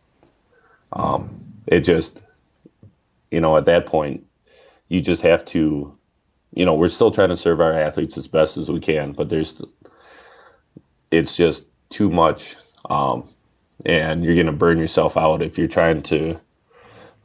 [0.92, 2.20] Um, it just,
[3.30, 4.26] you know, at that point,
[4.88, 5.96] you just have to,
[6.54, 9.28] you know, we're still trying to serve our athletes as best as we can, but
[9.28, 9.60] there's,
[11.10, 12.56] it's just too much.
[12.88, 13.28] Um,
[13.86, 16.40] and you're going to burn yourself out if you're trying to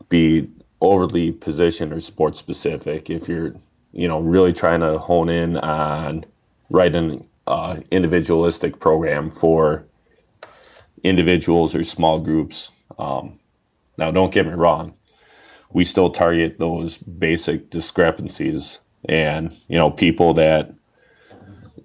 [0.09, 0.47] be
[0.81, 3.09] overly positioned or sport specific.
[3.09, 3.55] If you're
[3.93, 6.25] you know, really trying to hone in on
[6.69, 9.85] write an uh, individualistic program for
[11.03, 12.71] individuals or small groups.
[12.97, 13.39] Um,
[13.97, 14.93] now, don't get me wrong,
[15.71, 20.73] we still target those basic discrepancies and, you know, people that,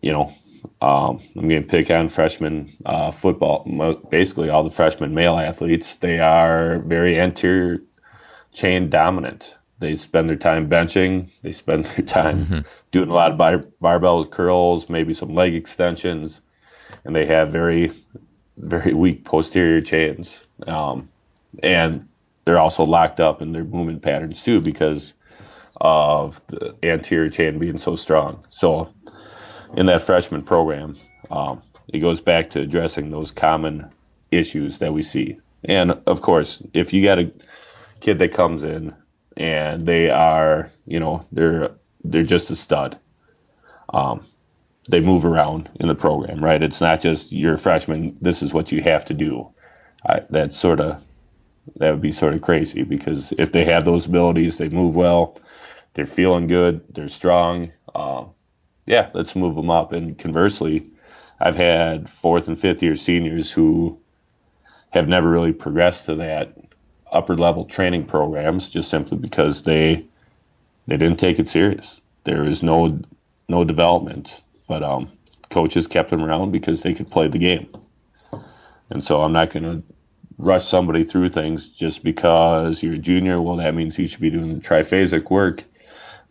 [0.00, 0.32] you know,
[0.80, 3.64] um, I'm going to pick on freshman uh, football.
[4.10, 7.82] Basically, all the freshman male athletes, they are very anterior
[8.52, 9.54] chain dominant.
[9.80, 11.28] They spend their time benching.
[11.42, 12.60] They spend their time mm-hmm.
[12.90, 16.40] doing a lot of bar- barbell curls, maybe some leg extensions,
[17.04, 17.92] and they have very,
[18.56, 20.40] very weak posterior chains.
[20.66, 21.08] Um,
[21.62, 22.08] and
[22.44, 25.14] they're also locked up in their movement patterns too because
[25.80, 28.44] of the anterior chain being so strong.
[28.50, 28.92] So,
[29.76, 30.96] in that freshman program,
[31.30, 33.90] um, it goes back to addressing those common
[34.30, 35.38] issues that we see.
[35.64, 37.30] And of course, if you got a
[38.00, 38.94] kid that comes in
[39.38, 41.70] and they are, you know, they're
[42.04, 42.98] they're just a stud.
[43.94, 44.26] Um,
[44.88, 46.62] they move around in the program, right?
[46.62, 48.16] It's not just you're a freshman.
[48.20, 49.48] This is what you have to do.
[50.04, 51.02] I, that's sort of
[51.76, 55.38] that would be sort of crazy because if they have those abilities, they move well,
[55.94, 57.72] they're feeling good, they're strong.
[57.94, 58.24] Uh,
[58.86, 59.92] yeah, let's move them up.
[59.92, 60.90] And conversely,
[61.38, 64.00] I've had fourth and fifth year seniors who
[64.90, 66.56] have never really progressed to that
[67.12, 70.04] upper level training programs just simply because they
[70.86, 72.00] they didn't take it serious.
[72.24, 72.98] There is no
[73.48, 75.08] no development, but um,
[75.50, 77.68] coaches kept them around because they could play the game.
[78.90, 79.82] And so I'm not going to
[80.38, 83.40] rush somebody through things just because you're a junior.
[83.40, 85.64] Well, that means you should be doing triphasic work,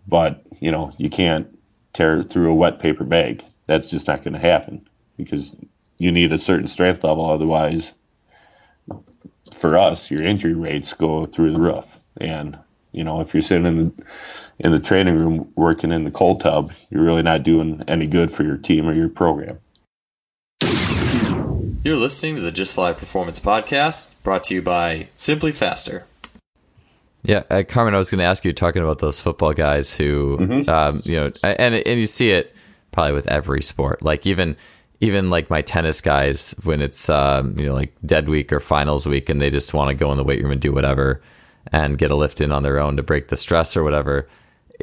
[0.07, 1.47] but you know you can't
[1.93, 3.43] tear through a wet paper bag.
[3.65, 4.87] That's just not going to happen
[5.17, 5.55] because
[5.97, 7.29] you need a certain strength level.
[7.29, 7.93] Otherwise,
[9.57, 11.99] for us, your injury rates go through the roof.
[12.19, 12.57] And
[12.91, 14.05] you know, if you're sitting in the
[14.59, 18.31] in the training room working in the cold tub, you're really not doing any good
[18.31, 19.59] for your team or your program.
[21.83, 26.05] You're listening to the Just Fly Performance Podcast, brought to you by Simply Faster.
[27.23, 30.37] Yeah, uh, Carmen, I was going to ask you talking about those football guys who,
[30.37, 30.69] mm-hmm.
[30.69, 32.55] um, you know, and and you see it
[32.91, 34.01] probably with every sport.
[34.01, 34.57] Like even
[34.99, 39.07] even like my tennis guys when it's um, you know like dead week or finals
[39.07, 41.21] week and they just want to go in the weight room and do whatever
[41.71, 44.27] and get a lift in on their own to break the stress or whatever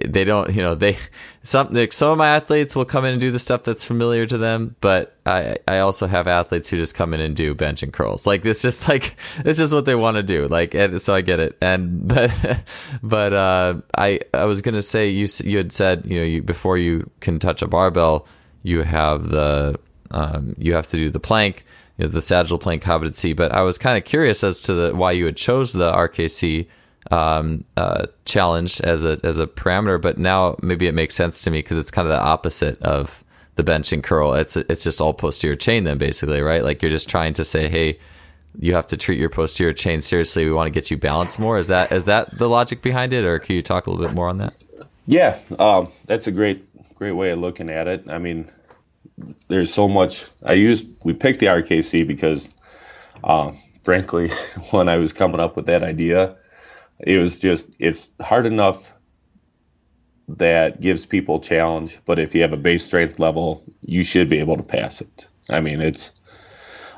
[0.05, 0.97] they don't you know they
[1.45, 4.27] some like some of my athletes will come in and do the stuff that's familiar
[4.27, 7.83] to them but i i also have athletes who just come in and do bench
[7.83, 8.27] and curls.
[8.27, 10.49] Like it's just like it's just what they want to do.
[10.49, 11.57] Like and so i get it.
[11.61, 12.65] And but
[13.03, 16.77] but uh i i was gonna say you you had said you know you before
[16.77, 18.27] you can touch a barbell
[18.63, 19.79] you have the
[20.15, 21.65] um, you have to do the plank,
[21.99, 23.33] you know, the sagittal plank competency.
[23.33, 26.67] But I was kind of curious as to the, why you had chose the RKC
[27.11, 30.01] um, uh, challenge as a as a parameter.
[30.01, 33.25] But now maybe it makes sense to me because it's kind of the opposite of
[33.57, 34.35] the bench and curl.
[34.35, 36.63] It's it's just all posterior chain then basically, right?
[36.63, 37.99] Like you're just trying to say, hey,
[38.59, 40.45] you have to treat your posterior chain seriously.
[40.45, 41.59] We want to get you balanced more.
[41.59, 44.15] Is that is that the logic behind it, or can you talk a little bit
[44.15, 44.55] more on that?
[45.07, 48.05] Yeah, um, that's a great great way of looking at it.
[48.09, 48.51] I mean,
[49.49, 50.27] there's so much.
[50.43, 52.49] I use we picked the RKC because,
[53.23, 54.31] uh, frankly,
[54.71, 56.37] when I was coming up with that idea,
[56.99, 58.93] it was just it's hard enough
[60.27, 64.39] that gives people challenge, but if you have a base strength level, you should be
[64.39, 65.27] able to pass it.
[65.51, 66.13] I mean, it's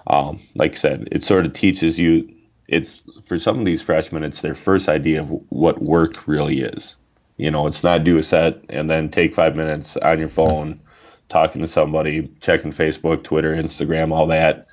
[0.06, 2.32] um, like I said, it sort of teaches you.
[2.68, 6.96] It's for some of these freshmen, it's their first idea of what work really is.
[7.36, 10.80] You know, it's not do a set and then take five minutes on your phone
[11.28, 14.66] talking to somebody, checking Facebook, Twitter, Instagram, all that,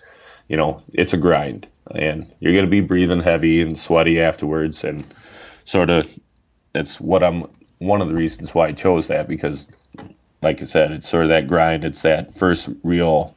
[0.48, 1.68] you know, it's a grind.
[1.92, 4.84] And you're going to be breathing heavy and sweaty afterwards.
[4.84, 5.04] And
[5.66, 6.08] sort of,
[6.76, 7.48] it's what I'm,
[7.80, 9.68] one of the reasons why I chose that because,
[10.42, 11.86] like I said, it's sort of that grind.
[11.86, 13.36] It's that first real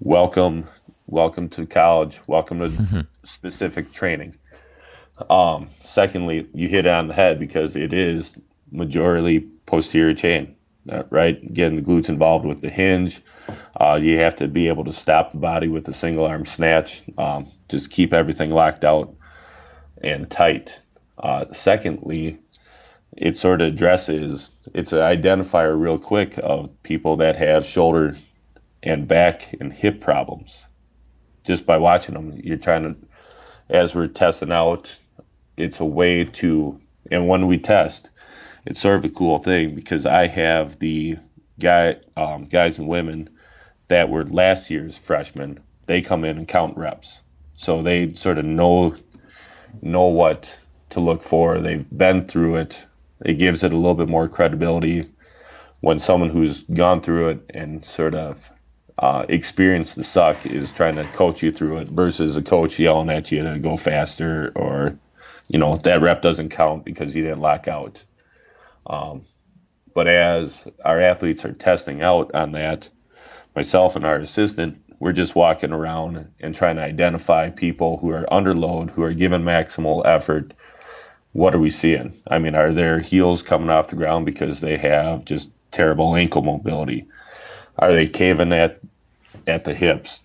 [0.00, 0.66] welcome,
[1.06, 3.00] welcome to college, welcome to mm-hmm.
[3.24, 4.36] specific training.
[5.30, 8.36] Um, secondly, you hit it on the head because it is
[8.70, 10.56] majority posterior chain
[11.10, 11.52] right?
[11.52, 13.20] Getting the glutes involved with the hinge.
[13.78, 17.02] Uh, you have to be able to stop the body with a single arm snatch.
[17.18, 19.14] Um, just keep everything locked out
[20.02, 20.80] and tight.
[21.18, 22.38] Uh, secondly,
[23.16, 28.16] it sort of addresses, it's an identifier real quick of people that have shoulder
[28.82, 30.64] and back and hip problems.
[31.44, 32.96] Just by watching them, you're trying to,
[33.68, 34.96] as we're testing out,
[35.56, 38.10] it's a way to, and when we test,
[38.64, 41.18] it's sort of a cool thing because I have the
[41.58, 43.30] guy um, guys and women
[43.88, 45.60] that were last year's freshmen.
[45.86, 47.20] They come in and count reps,
[47.56, 48.94] so they sort of know
[49.80, 50.56] know what
[50.90, 51.60] to look for.
[51.60, 52.84] They've been through it.
[53.24, 55.08] It gives it a little bit more credibility
[55.80, 58.50] when someone who's gone through it and sort of
[58.98, 63.10] uh, experienced the suck is trying to coach you through it versus a coach yelling
[63.10, 64.96] at you to go faster or
[65.48, 68.04] you know that rep doesn't count because you didn't lock out
[68.86, 69.26] um,
[69.94, 72.88] but as our athletes are testing out on that,
[73.54, 78.32] myself and our assistant, we're just walking around and trying to identify people who are
[78.32, 80.54] under load, who are given maximal effort,
[81.32, 82.12] what are we seeing?
[82.26, 86.42] I mean, are their heels coming off the ground because they have just terrible ankle
[86.42, 87.08] mobility?
[87.78, 88.78] Are they caving at
[89.46, 90.20] at the hips?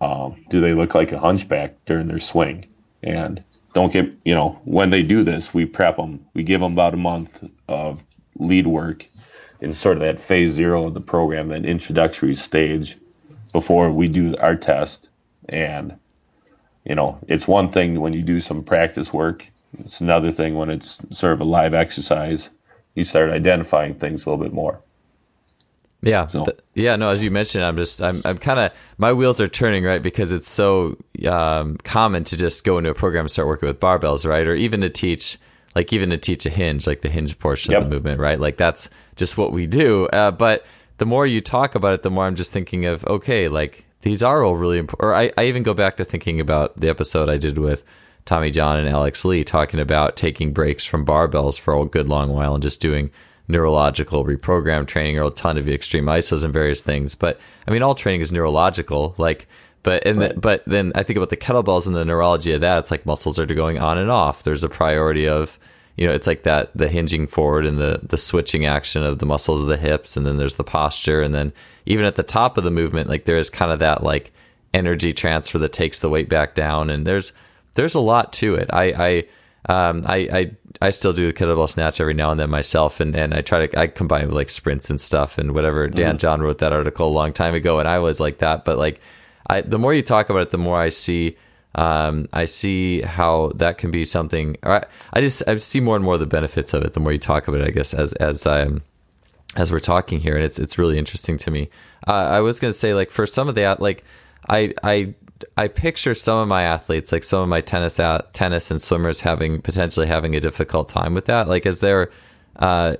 [0.00, 2.66] Um, do they look like a hunchback during their swing?
[3.02, 3.42] And
[3.74, 6.24] don't get you know when they do this, we prep them.
[6.32, 8.02] We give them about a month of
[8.38, 9.06] lead work
[9.60, 12.96] in sort of that phase zero of the program, that introductory stage,
[13.52, 15.08] before we do our test.
[15.48, 15.98] And
[16.84, 19.46] you know, it's one thing when you do some practice work.
[19.78, 22.50] It's another thing when it's sort of a live exercise.
[22.94, 24.80] You start identifying things a little bit more.
[26.04, 26.44] Yeah, so.
[26.44, 26.96] th- yeah.
[26.96, 30.02] No, as you mentioned, I'm just, I'm, I'm kind of, my wheels are turning right
[30.02, 30.96] because it's so
[31.26, 34.46] um, common to just go into a program and start working with barbells, right?
[34.46, 35.38] Or even to teach,
[35.74, 37.82] like even to teach a hinge, like the hinge portion yep.
[37.82, 38.38] of the movement, right?
[38.38, 40.06] Like that's just what we do.
[40.08, 40.66] Uh, but
[40.98, 44.22] the more you talk about it, the more I'm just thinking of, okay, like these
[44.22, 45.08] are all really important.
[45.08, 47.82] Or I, I even go back to thinking about the episode I did with
[48.26, 52.30] Tommy John and Alex Lee talking about taking breaks from barbells for a good long
[52.30, 53.10] while and just doing
[53.48, 57.14] neurological reprogram training or a ton of extreme isos and various things.
[57.14, 59.14] But I mean, all training is neurological.
[59.18, 59.46] Like,
[59.82, 60.34] but and right.
[60.34, 62.78] the, but then I think about the kettlebells and the neurology of that.
[62.78, 64.42] It's like muscles are going on and off.
[64.42, 65.58] There's a priority of
[65.96, 69.26] you know, it's like that the hinging forward and the the switching action of the
[69.26, 71.52] muscles of the hips, and then there's the posture, and then
[71.86, 74.32] even at the top of the movement, like there is kind of that like
[74.72, 77.32] energy transfer that takes the weight back down, and there's
[77.74, 78.68] there's a lot to it.
[78.72, 79.24] I I
[79.68, 80.50] um, I, I
[80.82, 83.66] I still do a kettlebell snatch every now and then myself, and, and I try
[83.66, 85.88] to I combine it with like sprints and stuff and whatever.
[85.88, 86.16] Dan mm-hmm.
[86.18, 88.64] John wrote that article a long time ago, and I was like that.
[88.64, 89.00] But like,
[89.48, 91.36] I the more you talk about it, the more I see
[91.74, 94.56] um, I see how that can be something.
[94.62, 96.92] I, I just I see more and more the benefits of it.
[96.92, 98.82] The more you talk about it, I guess as as I'm
[99.56, 101.68] as we're talking here, and it's it's really interesting to me.
[102.06, 104.04] Uh, I was gonna say like for some of the like
[104.48, 105.14] I I
[105.56, 109.20] I picture some of my athletes, like some of my tennis out, tennis and swimmers,
[109.20, 111.48] having potentially having a difficult time with that.
[111.48, 112.10] Like, is there,
[112.56, 112.96] uh,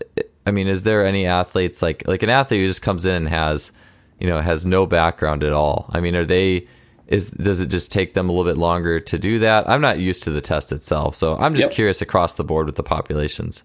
[0.47, 3.29] I mean, is there any athletes like like an athlete who just comes in and
[3.29, 3.73] has,
[4.19, 5.91] you know, has no background at all?
[5.93, 6.67] I mean, are they?
[7.07, 9.69] Is does it just take them a little bit longer to do that?
[9.69, 11.75] I'm not used to the test itself, so I'm just yep.
[11.75, 13.65] curious across the board with the populations.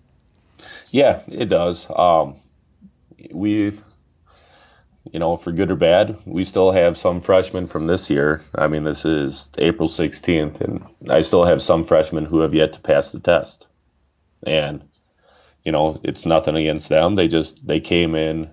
[0.91, 1.87] Yeah, it does.
[1.95, 2.35] Um,
[3.31, 3.79] we
[5.11, 8.41] you know, for good or bad, we still have some freshmen from this year.
[8.55, 12.73] I mean, this is April 16th, and I still have some freshmen who have yet
[12.73, 13.65] to pass the test.
[14.45, 14.83] And,
[15.63, 17.15] you know, it's nothing against them.
[17.15, 18.49] They just, they came in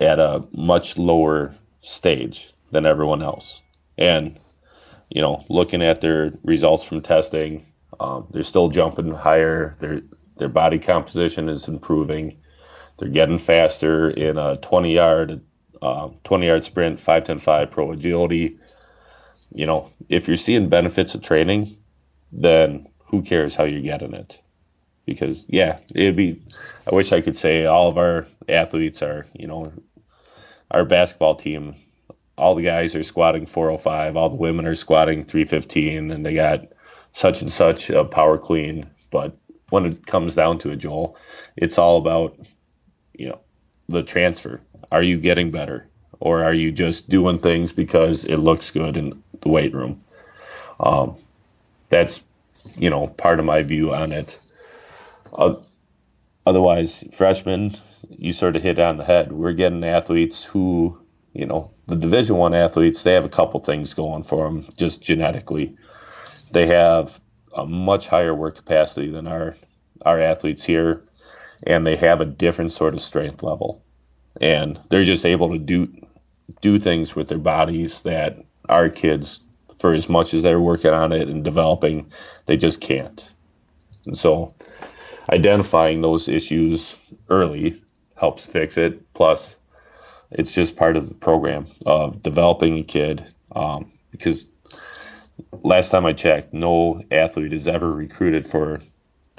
[0.00, 3.62] at a much lower stage than everyone else.
[3.98, 4.38] And,
[5.08, 7.66] you know, looking at their results from testing,
[7.98, 9.74] um, they're still jumping higher.
[9.78, 10.02] Their,
[10.36, 12.39] their body composition is improving
[13.00, 15.40] they're getting faster in a 20 yard,
[15.80, 18.58] uh, 20 yard sprint, 5 10 5 pro agility.
[19.52, 21.78] You know, if you're seeing benefits of training,
[22.30, 24.38] then who cares how you're getting it?
[25.06, 26.42] Because yeah, it'd be.
[26.90, 29.72] I wish I could say all of our athletes are, you know,
[30.70, 31.74] our basketball team.
[32.36, 34.16] All the guys are squatting 405.
[34.16, 36.68] All the women are squatting 315, and they got
[37.12, 38.88] such and such a power clean.
[39.10, 39.36] But
[39.70, 41.16] when it comes down to it, Joel,
[41.56, 42.36] it's all about
[43.20, 43.40] you know
[43.88, 44.60] the transfer.
[44.90, 45.86] Are you getting better,
[46.20, 50.02] or are you just doing things because it looks good in the weight room?
[50.80, 51.16] Um,
[51.90, 52.22] that's
[52.76, 54.40] you know part of my view on it.
[55.34, 55.56] Uh,
[56.46, 57.76] otherwise, freshmen,
[58.08, 59.32] you sort of hit on the head.
[59.32, 60.98] We're getting athletes who,
[61.34, 63.02] you know, the Division One athletes.
[63.02, 65.76] They have a couple things going for them just genetically.
[66.52, 67.20] They have
[67.54, 69.56] a much higher work capacity than our
[70.06, 71.02] our athletes here
[71.64, 73.82] and they have a different sort of strength level.
[74.40, 75.88] And they're just able to do
[76.60, 79.40] do things with their bodies that our kids
[79.78, 82.10] for as much as they're working on it and developing
[82.46, 83.28] they just can't.
[84.06, 84.54] And so
[85.30, 86.96] identifying those issues
[87.28, 87.80] early
[88.16, 89.12] helps fix it.
[89.14, 89.56] Plus
[90.30, 94.46] it's just part of the program of developing a kid um, because
[95.62, 98.80] last time i checked no athlete is ever recruited for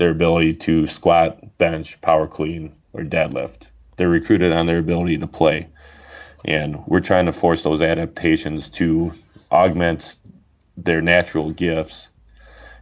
[0.01, 3.67] their ability to squat, bench, power clean, or deadlift.
[3.97, 5.67] They're recruited on their ability to play.
[6.43, 9.13] And we're trying to force those adaptations to
[9.51, 10.15] augment
[10.75, 12.07] their natural gifts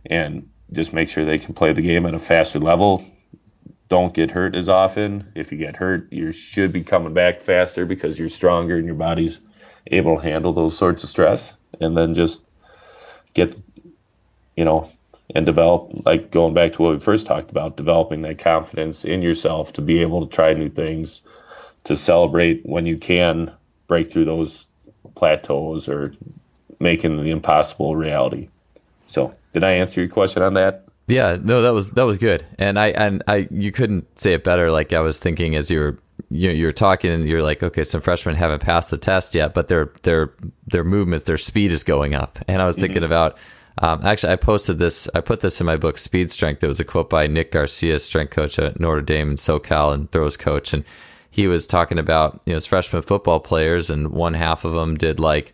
[0.05, 3.03] and just make sure they can play the game at a faster level.
[3.89, 5.29] Don't get hurt as often.
[5.35, 8.95] If you get hurt, you should be coming back faster because you're stronger and your
[8.95, 9.41] body's
[9.87, 11.53] able to handle those sorts of stress.
[11.81, 12.43] And then just
[13.33, 13.59] get,
[14.55, 14.89] you know,
[15.35, 19.21] and develop like going back to what we first talked about developing that confidence in
[19.21, 21.21] yourself to be able to try new things
[21.83, 23.51] to celebrate when you can
[23.87, 24.67] break through those
[25.15, 26.13] plateaus or
[26.79, 28.49] making the impossible reality
[29.07, 32.45] so did i answer your question on that Yeah, no, that was that was good,
[32.59, 34.71] and I and I you couldn't say it better.
[34.71, 35.97] Like I was thinking as you were
[36.29, 39.69] you you're talking, and you're like, okay, some freshmen haven't passed the test yet, but
[39.69, 40.31] their their
[40.67, 43.11] their movements, their speed is going up, and I was thinking mm-hmm.
[43.11, 43.37] about.
[43.81, 45.09] Um, actually, I posted this.
[45.15, 46.63] I put this in my book, Speed Strength.
[46.63, 50.11] It was a quote by Nick Garcia, strength coach at Notre Dame and SoCal, and
[50.11, 50.83] throws coach, and
[51.31, 54.95] he was talking about you know his freshman football players, and one half of them
[54.95, 55.53] did like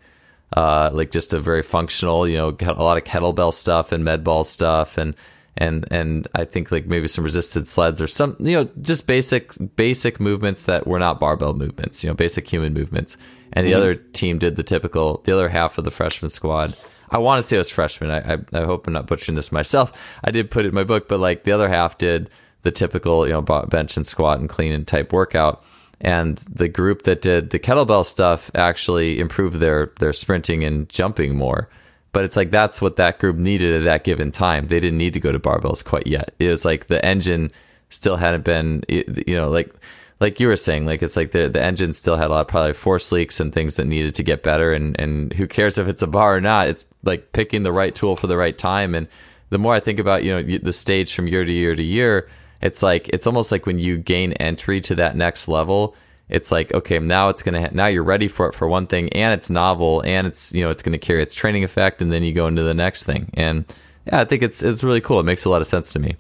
[0.54, 4.24] uh, like just a very functional, you know, a lot of kettlebell stuff and med
[4.24, 5.16] ball stuff, and
[5.58, 9.52] and and I think like maybe some resisted sleds or some you know just basic
[9.76, 13.18] basic movements that were not barbell movements, you know, basic human movements.
[13.54, 13.80] And the mm-hmm.
[13.80, 15.22] other team did the typical.
[15.26, 16.76] The other half of the freshman squad.
[17.10, 18.12] I want to say it was freshman.
[18.12, 20.18] I, I, I hope I'm not butchering this myself.
[20.24, 22.30] I did put it in my book, but like the other half did
[22.64, 25.64] the typical, you know, bench and squat and clean and type workout.
[26.02, 31.36] And the group that did the kettlebell stuff actually improved their their sprinting and jumping
[31.36, 31.70] more.
[32.12, 34.68] But it's like that's what that group needed at that given time.
[34.68, 36.34] They didn't need to go to barbells quite yet.
[36.40, 37.52] It was like the engine
[37.90, 39.74] still hadn't been, you know, like
[40.20, 42.48] like you were saying, like it's like the the engine still had a lot of
[42.48, 44.74] probably force leaks and things that needed to get better.
[44.74, 46.68] And and who cares if it's a bar or not?
[46.68, 48.96] It's like picking the right tool for the right time.
[48.96, 49.08] And
[49.50, 52.30] the more I think about you know the stage from year to year to year,
[52.62, 55.96] it's like it's almost like when you gain entry to that next level
[56.30, 59.12] it's like okay now it's gonna ha- now you're ready for it for one thing
[59.14, 62.24] and it's novel and it's you know it's gonna carry its training effect and then
[62.24, 63.66] you go into the next thing and
[64.08, 66.16] yeah i think it's it's really cool it makes a lot of sense to me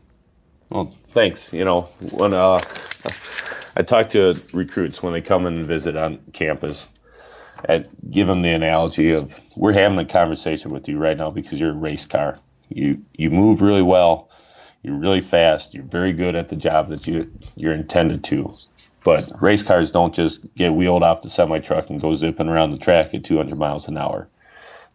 [0.69, 1.81] well thanks you know
[2.13, 2.59] when uh
[3.75, 6.87] i talk to recruits when they come and visit on campus
[7.67, 11.59] and give them the analogy of we're having a conversation with you right now because
[11.59, 12.39] you're a race car.
[12.69, 14.29] You you move really well.
[14.83, 15.73] You're really fast.
[15.73, 18.55] You're very good at the job that you you're intended to.
[19.03, 22.71] But race cars don't just get wheeled off the semi truck and go zipping around
[22.71, 24.27] the track at 200 miles an hour.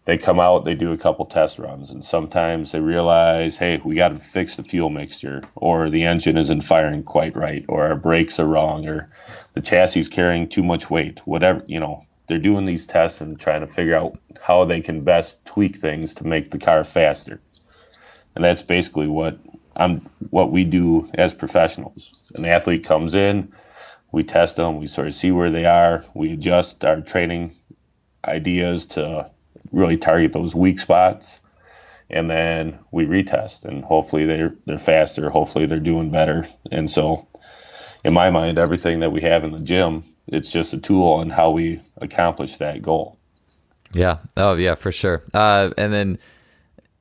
[0.06, 3.94] They come out, they do a couple test runs, and sometimes they realize, hey, we
[3.94, 7.96] got to fix the fuel mixture, or the engine isn't firing quite right, or our
[7.96, 9.10] brakes are wrong, or
[9.52, 11.20] the chassis is carrying too much weight.
[11.26, 15.02] Whatever, you know, they're doing these tests and trying to figure out how they can
[15.02, 17.40] best tweak things to make the car faster.
[18.34, 19.38] And that's basically what
[19.76, 22.14] I'm what we do as professionals.
[22.34, 23.52] An athlete comes in,
[24.12, 27.56] we test them, we sort of see where they are, we adjust our training
[28.24, 29.30] ideas to
[29.72, 31.40] really target those weak spots,
[32.08, 37.26] and then we retest, and hopefully they're they're faster, hopefully they're doing better, and so
[38.04, 41.30] in my mind, everything that we have in the gym, it's just a tool on
[41.30, 43.18] how we accomplish that goal.
[43.92, 44.18] Yeah.
[44.36, 45.22] Oh, yeah, for sure.
[45.34, 46.18] Uh, and then,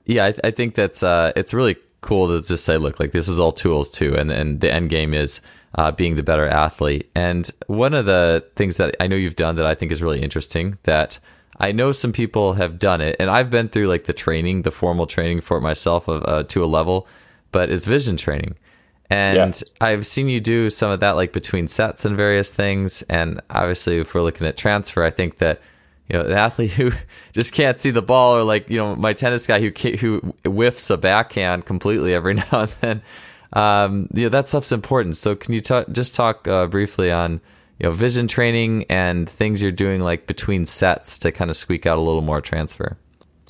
[0.06, 3.28] yeah, I, I think that's uh, it's really cool to just say, look, like this
[3.28, 5.42] is all tools too, and and the end game is
[5.76, 7.10] uh, being the better athlete.
[7.16, 10.22] And one of the things that I know you've done that I think is really
[10.22, 11.20] interesting that
[11.60, 14.72] I know some people have done it, and I've been through like the training, the
[14.72, 17.08] formal training for it myself of, uh, to a level,
[17.52, 18.56] but it's vision training.
[19.10, 19.88] And yeah.
[19.88, 23.02] I've seen you do some of that like between sets and various things.
[23.04, 25.62] And obviously, if we're looking at transfer, I think that
[26.08, 26.92] you know, the athlete who
[27.32, 30.90] just can't see the ball, or like you know, my tennis guy who who whiffs
[30.90, 33.02] a backhand completely every now and then.
[33.52, 35.18] Um, yeah, that stuff's important.
[35.18, 37.42] So, can you just talk uh, briefly on
[37.80, 41.86] you know vision training and things you're doing like between sets to kind of squeak
[41.86, 42.98] out a little more transfer?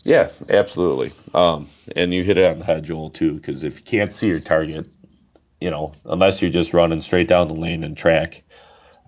[0.04, 1.12] Yeah, absolutely.
[1.34, 4.28] Um, and you hit it on the head, Joel, too, because if you can't see
[4.28, 4.88] your target,
[5.60, 8.44] you know, unless you're just running straight down the lane and track,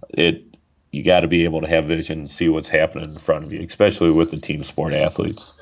[0.10, 0.44] it
[0.92, 3.54] you got to be able to have vision and see what's happening in front of
[3.54, 5.54] you, especially with the team sport athletes.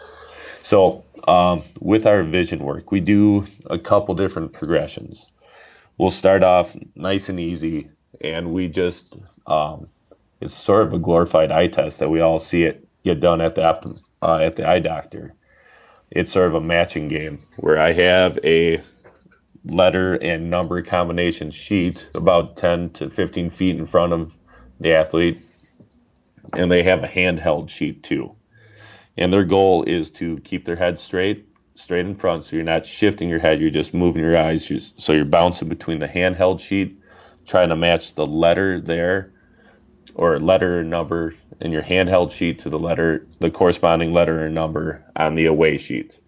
[0.64, 5.28] So, um, with our vision work, we do a couple different progressions.
[5.98, 7.90] We'll start off nice and easy,
[8.22, 9.16] and we just,
[9.50, 9.88] um,
[10.40, 13.56] it's sort of a glorified eye test that we all see it get done at
[13.56, 15.34] the, uh, at the eye doctor.
[16.12, 18.82] It's sort of a matching game where I have a
[19.66, 24.38] letter and number combination sheet about 10 to 15 feet in front of
[24.80, 25.38] the athlete,
[26.54, 28.36] and they have a handheld sheet too.
[29.18, 32.86] And their goal is to keep their head straight, straight in front, so you're not
[32.86, 34.94] shifting your head, you're just moving your eyes.
[34.98, 37.00] So you're bouncing between the handheld sheet,
[37.46, 39.34] trying to match the letter there,
[40.20, 44.50] or letter or number in your handheld sheet to the letter, the corresponding letter or
[44.50, 46.20] number on the away sheet.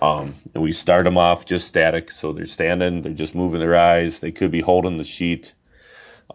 [0.00, 3.76] Um, and we start them off just static, so they're standing, they're just moving their
[3.76, 4.20] eyes.
[4.20, 5.54] They could be holding the sheet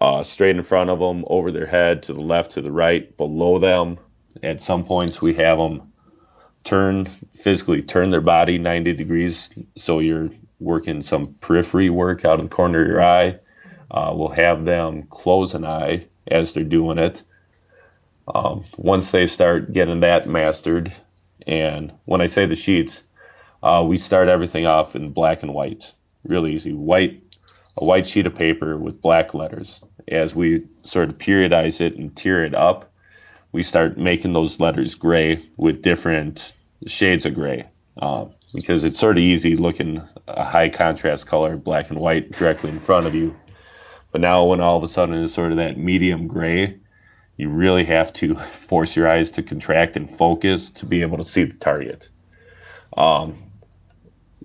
[0.01, 3.15] uh, straight in front of them, over their head, to the left, to the right,
[3.17, 3.97] below them.
[4.43, 5.93] At some points, we have them
[6.63, 10.29] turn physically turn their body 90 degrees, so you're
[10.59, 13.39] working some periphery work out of the corner of your eye.
[13.89, 17.23] Uh, we'll have them close an eye as they're doing it.
[18.33, 20.93] Um, once they start getting that mastered,
[21.47, 23.03] and when I say the sheets,
[23.63, 25.93] Uh, we start everything off in black and white,
[26.23, 26.73] really easy.
[26.73, 27.21] White,
[27.77, 29.83] a white sheet of paper with black letters.
[30.07, 32.91] As we sort of periodize it and tear it up,
[33.51, 36.53] we start making those letters gray with different
[36.87, 37.67] shades of gray.
[38.01, 42.71] Uh, because it's sort of easy looking a high contrast color, black and white, directly
[42.71, 43.35] in front of you.
[44.11, 46.79] But now, when all of a sudden it's sort of that medium gray,
[47.37, 48.35] you really have to
[48.67, 52.09] force your eyes to contract and focus to be able to see the target.
[52.97, 53.35] Um,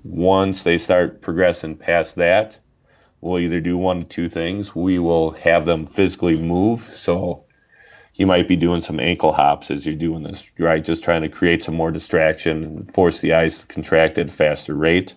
[0.05, 2.59] once they start progressing past that,
[3.21, 4.75] we'll either do one of two things.
[4.75, 6.85] We will have them physically move.
[6.95, 7.45] So
[8.15, 10.83] you might be doing some ankle hops as you're doing this, right?
[10.83, 14.33] Just trying to create some more distraction and force the eyes to contract at a
[14.33, 15.15] faster rate.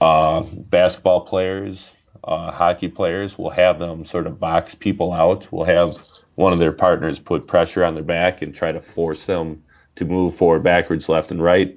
[0.00, 5.50] Uh, basketball players, uh, hockey players, We'll have them sort of box people out.
[5.50, 6.02] We'll have
[6.34, 9.62] one of their partners put pressure on their back and try to force them
[9.96, 11.76] to move forward, backwards, left, and right.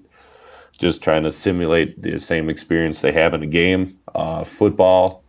[0.78, 4.00] Just trying to simulate the same experience they have in a game.
[4.14, 5.24] Uh, football,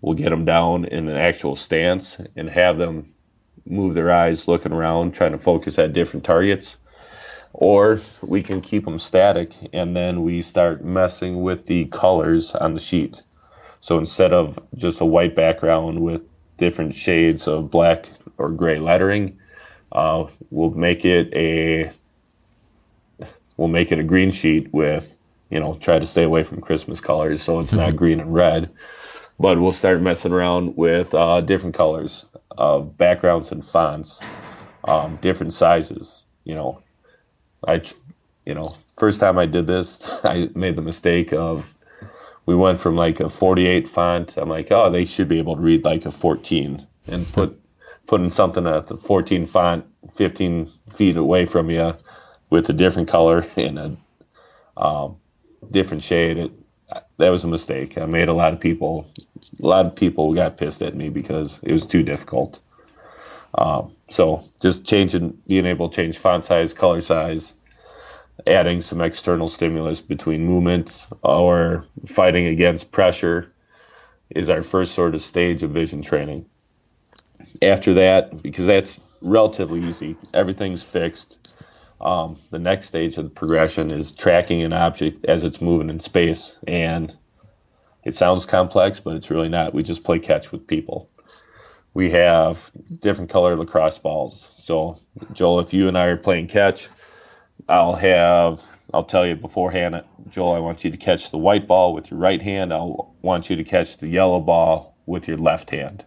[0.00, 3.12] we'll get them down in an actual stance and have them
[3.66, 6.76] move their eyes looking around, trying to focus at different targets.
[7.52, 12.74] Or we can keep them static and then we start messing with the colors on
[12.74, 13.22] the sheet.
[13.86, 16.22] So instead of just a white background with
[16.56, 19.38] different shades of black or gray lettering,
[19.92, 21.92] uh, we'll make it a
[23.56, 25.14] we'll make it a green sheet with
[25.50, 28.70] you know try to stay away from Christmas colors so it's not green and red.
[29.38, 32.26] But we'll start messing around with uh, different colors
[32.58, 34.18] of backgrounds and fonts,
[34.82, 36.24] um, different sizes.
[36.42, 36.82] You know,
[37.64, 37.82] I,
[38.46, 41.75] you know, first time I did this, I made the mistake of
[42.46, 44.36] we went from like a 48 font.
[44.36, 47.60] I'm like, oh, they should be able to read like a 14, and put
[48.06, 49.84] putting something at the 14 font,
[50.14, 51.96] 15 feet away from you,
[52.50, 53.96] with a different color and a
[54.76, 55.16] um,
[55.70, 56.38] different shade.
[56.38, 56.52] It,
[57.18, 57.98] that was a mistake.
[57.98, 59.10] I made a lot of people,
[59.60, 62.60] a lot of people got pissed at me because it was too difficult.
[63.56, 67.54] Um, so just changing, being able to change font size, color size,
[68.46, 73.52] adding some external stimulus between movements or fighting against pressure
[74.30, 76.46] is our first sort of stage of vision training.
[77.62, 81.38] After that, because that's relatively easy, everything's fixed.
[82.00, 86.00] Um, the next stage of the progression is tracking an object as it's moving in
[86.00, 86.58] space.
[86.66, 87.16] And
[88.04, 89.74] it sounds complex, but it's really not.
[89.74, 91.10] We just play catch with people.
[91.94, 92.70] We have
[93.00, 94.48] different color lacrosse balls.
[94.56, 94.98] So,
[95.32, 96.88] Joel, if you and I are playing catch,
[97.68, 98.62] I'll have,
[98.94, 102.20] I'll tell you beforehand, Joel, I want you to catch the white ball with your
[102.20, 102.72] right hand.
[102.72, 106.04] I'll want you to catch the yellow ball with your left hand.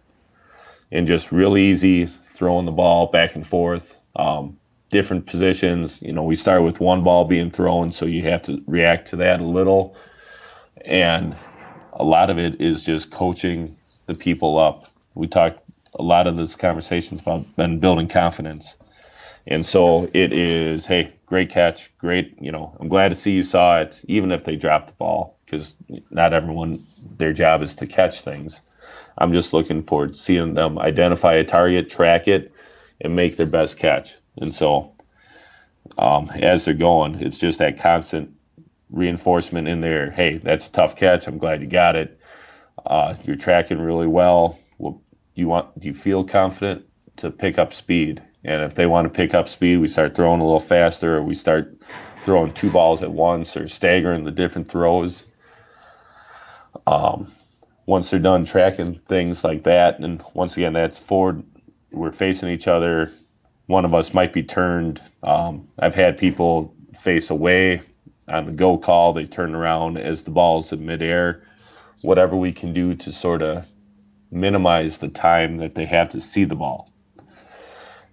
[0.90, 3.96] And just real easy, throwing the ball back and forth.
[4.16, 4.58] Um,
[4.90, 6.02] different positions.
[6.02, 9.16] You know, we start with one ball being thrown, so you have to react to
[9.16, 9.96] that a little.
[10.84, 11.36] And
[11.92, 13.76] a lot of it is just coaching
[14.06, 14.86] the people up.
[15.14, 15.60] We talked
[15.94, 18.74] a lot of this conversations about been building confidence.
[19.46, 23.44] And so it is, hey, great catch, great, you know, I'm glad to see you
[23.44, 25.76] saw it, even if they dropped the ball, because
[26.10, 26.84] not everyone,
[27.16, 28.60] their job is to catch things.
[29.16, 32.52] I'm just looking forward to seeing them identify a target, track it,
[33.00, 34.16] and make their best catch.
[34.38, 34.92] And so
[35.98, 38.34] um, as they're going, it's just that constant
[38.90, 40.10] reinforcement in there.
[40.10, 41.28] Hey, that's a tough catch.
[41.28, 42.18] I'm glad you got it.
[42.84, 44.58] Uh, you're tracking really well.
[44.78, 45.00] well.
[45.36, 45.78] Do you want?
[45.78, 46.86] Do you feel confident
[47.18, 48.20] to pick up speed?
[48.44, 51.22] And if they want to pick up speed, we start throwing a little faster, or
[51.22, 51.76] we start
[52.24, 55.24] throwing two balls at once, or staggering the different throws.
[56.86, 57.30] Um,
[57.86, 61.42] once they're done tracking things like that, and once again, that's forward.
[61.92, 63.12] We're facing each other
[63.70, 65.00] one of us might be turned.
[65.22, 67.82] Um, I've had people face away
[68.26, 69.12] on the go call.
[69.12, 71.44] They turn around as the ball's in midair.
[72.02, 73.64] Whatever we can do to sort of
[74.32, 76.89] minimize the time that they have to see the ball.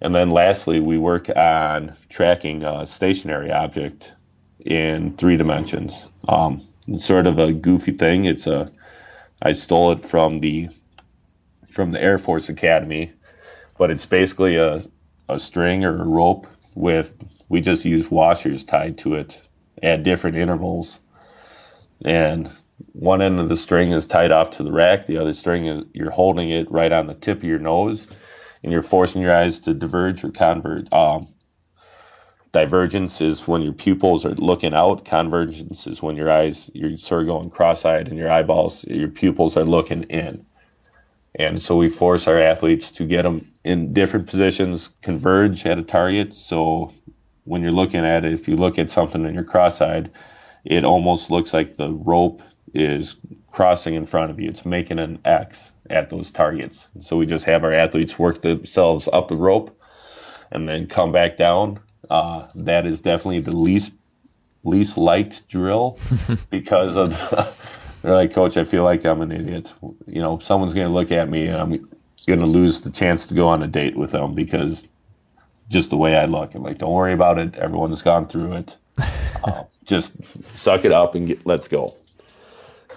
[0.02, 4.14] And then lastly, we work on tracking a stationary object
[4.60, 6.10] in three dimensions.
[6.28, 8.26] Um, it's sort of a goofy thing.
[8.26, 8.72] It's a
[9.42, 10.70] I stole it from the
[11.70, 13.12] from the Air Force Academy,
[13.78, 14.82] but it's basically a
[15.30, 17.14] a string or a rope with
[17.50, 19.42] we just use washers tied to it
[19.82, 21.00] at different intervals
[22.06, 22.50] and
[22.94, 25.84] one end of the string is tied off to the rack the other string is
[25.94, 28.08] you're holding it right on the tip of your nose
[28.64, 31.28] and you're forcing your eyes to diverge or converge um,
[32.52, 37.22] divergence is when your pupils are looking out convergence is when your eyes you're sort
[37.22, 40.46] of going cross-eyed and your eyeballs your pupils are looking in
[41.38, 45.84] and so we force our athletes to get them in different positions, converge at a
[45.84, 46.34] target.
[46.34, 46.92] So
[47.44, 50.10] when you're looking at it, if you look at something and you're cross-eyed,
[50.66, 52.42] it almost looks like the rope
[52.78, 53.18] is
[53.52, 54.50] crossing in front of you.
[54.50, 56.88] It's making an X at those targets.
[57.02, 59.80] So we just have our athletes work themselves up the rope
[60.52, 61.80] and then come back down.
[62.10, 63.94] Uh, that is definitely the least
[64.64, 65.98] least liked drill
[66.50, 67.12] because of
[68.02, 69.74] they're like, Coach, I feel like I'm an idiot.
[70.06, 71.90] You know, someone's going to look at me and I'm
[72.28, 74.88] going to lose the chance to go on a date with them because
[75.70, 76.56] just the way I look.
[76.56, 77.56] I'm like, don't worry about it.
[77.56, 78.78] Everyone's gone through it.
[79.44, 80.18] Uh, just
[80.58, 81.94] suck it up and get, let's go.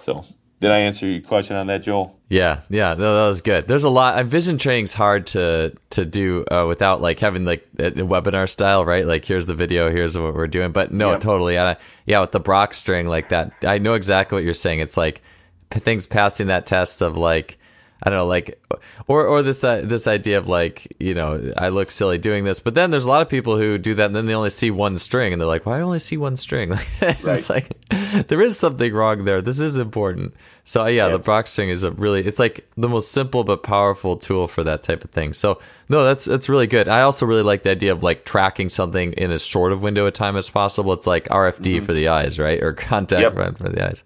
[0.01, 0.25] So
[0.61, 2.15] did I answer your question on that, Joel?
[2.29, 3.67] Yeah, yeah, no, that was good.
[3.67, 4.23] There's a lot.
[4.25, 9.05] Vision training's hard to to do uh, without like having like a, webinar style, right?
[9.05, 10.71] Like here's the video, here's what we're doing.
[10.71, 11.19] But no, yep.
[11.19, 11.57] totally.
[11.57, 14.79] I, yeah, with the Brock string like that, I know exactly what you're saying.
[14.79, 15.23] It's like
[15.71, 17.57] things passing that test of like
[18.03, 18.59] I don't know, like,
[19.07, 22.59] or or this uh, this idea of like, you know, I look silly doing this,
[22.59, 24.71] but then there's a lot of people who do that, and then they only see
[24.71, 26.71] one string, and they're like, "Why I only see one string?"
[27.01, 27.49] it's right.
[27.49, 29.41] like there is something wrong there.
[29.41, 30.33] This is important.
[30.63, 33.63] So yeah, yeah, the Brock string is a really, it's like the most simple but
[33.63, 35.33] powerful tool for that type of thing.
[35.33, 36.87] So no, that's that's really good.
[36.87, 40.05] I also really like the idea of like tracking something in as short of window
[40.05, 40.93] of time as possible.
[40.93, 41.85] It's like RFD mm-hmm.
[41.85, 43.57] for the eyes, right, or contact yep.
[43.57, 44.03] for the eyes.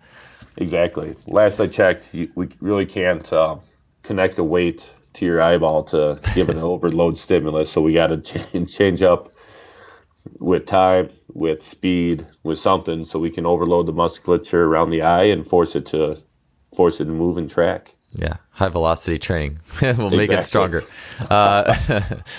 [0.58, 1.16] Exactly.
[1.28, 3.32] Last I checked, we really can't.
[3.32, 3.58] Uh,
[4.06, 7.72] connect a weight to your eyeball to give an overload stimulus.
[7.72, 9.32] So we got to change, change up
[10.40, 15.26] with time, with speed, with something, so we can overload the musculature around the eye
[15.26, 16.22] and force it to
[16.76, 17.95] force it to move and track.
[18.18, 20.84] Yeah, high velocity training will make it stronger.
[21.30, 21.76] Uh,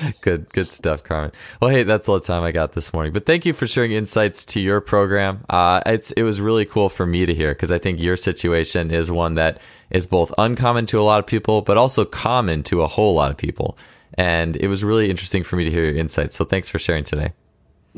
[0.22, 1.32] good, good stuff, Carmen.
[1.60, 3.12] Well, hey, that's all the time I got this morning.
[3.12, 5.44] But thank you for sharing insights to your program.
[5.50, 8.90] Uh, it's it was really cool for me to hear because I think your situation
[8.90, 9.60] is one that
[9.90, 13.30] is both uncommon to a lot of people, but also common to a whole lot
[13.30, 13.76] of people.
[14.14, 16.36] And it was really interesting for me to hear your insights.
[16.36, 17.32] So thanks for sharing today.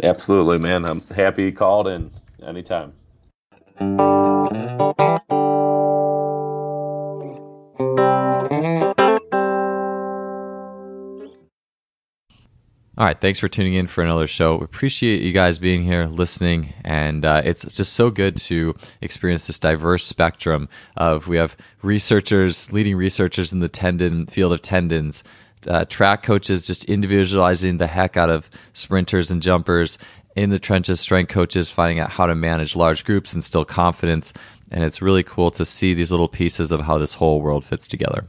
[0.02, 0.84] Absolutely, man.
[0.84, 2.10] I'm happy you called in
[2.44, 2.92] anytime.
[12.99, 14.57] All right, thanks for tuning in for another show.
[14.57, 19.46] We appreciate you guys being here, listening, and uh, it's just so good to experience
[19.46, 21.28] this diverse spectrum of.
[21.28, 25.22] We have researchers, leading researchers in the tendon field of tendons,
[25.68, 29.96] uh, track coaches, just individualizing the heck out of sprinters and jumpers
[30.34, 34.32] in the trenches, strength coaches finding out how to manage large groups, instill confidence,
[34.72, 37.86] and it's really cool to see these little pieces of how this whole world fits
[37.86, 38.26] together.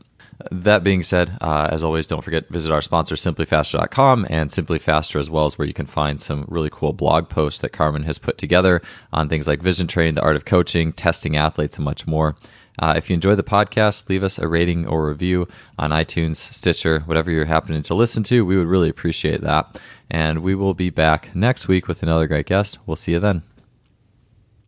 [0.51, 5.29] That being said, uh, as always, don't forget visit our sponsor simplyfaster.com and simplyfaster as
[5.29, 8.37] well as where you can find some really cool blog posts that Carmen has put
[8.37, 8.81] together
[9.11, 12.37] on things like vision training, the art of coaching, testing athletes, and much more.
[12.81, 17.01] Uh, if you enjoy the podcast, leave us a rating or review on iTunes, Stitcher,
[17.01, 18.45] whatever you're happening to listen to.
[18.45, 19.79] We would really appreciate that.
[20.09, 22.77] And we will be back next week with another great guest.
[22.85, 23.43] We'll see you then.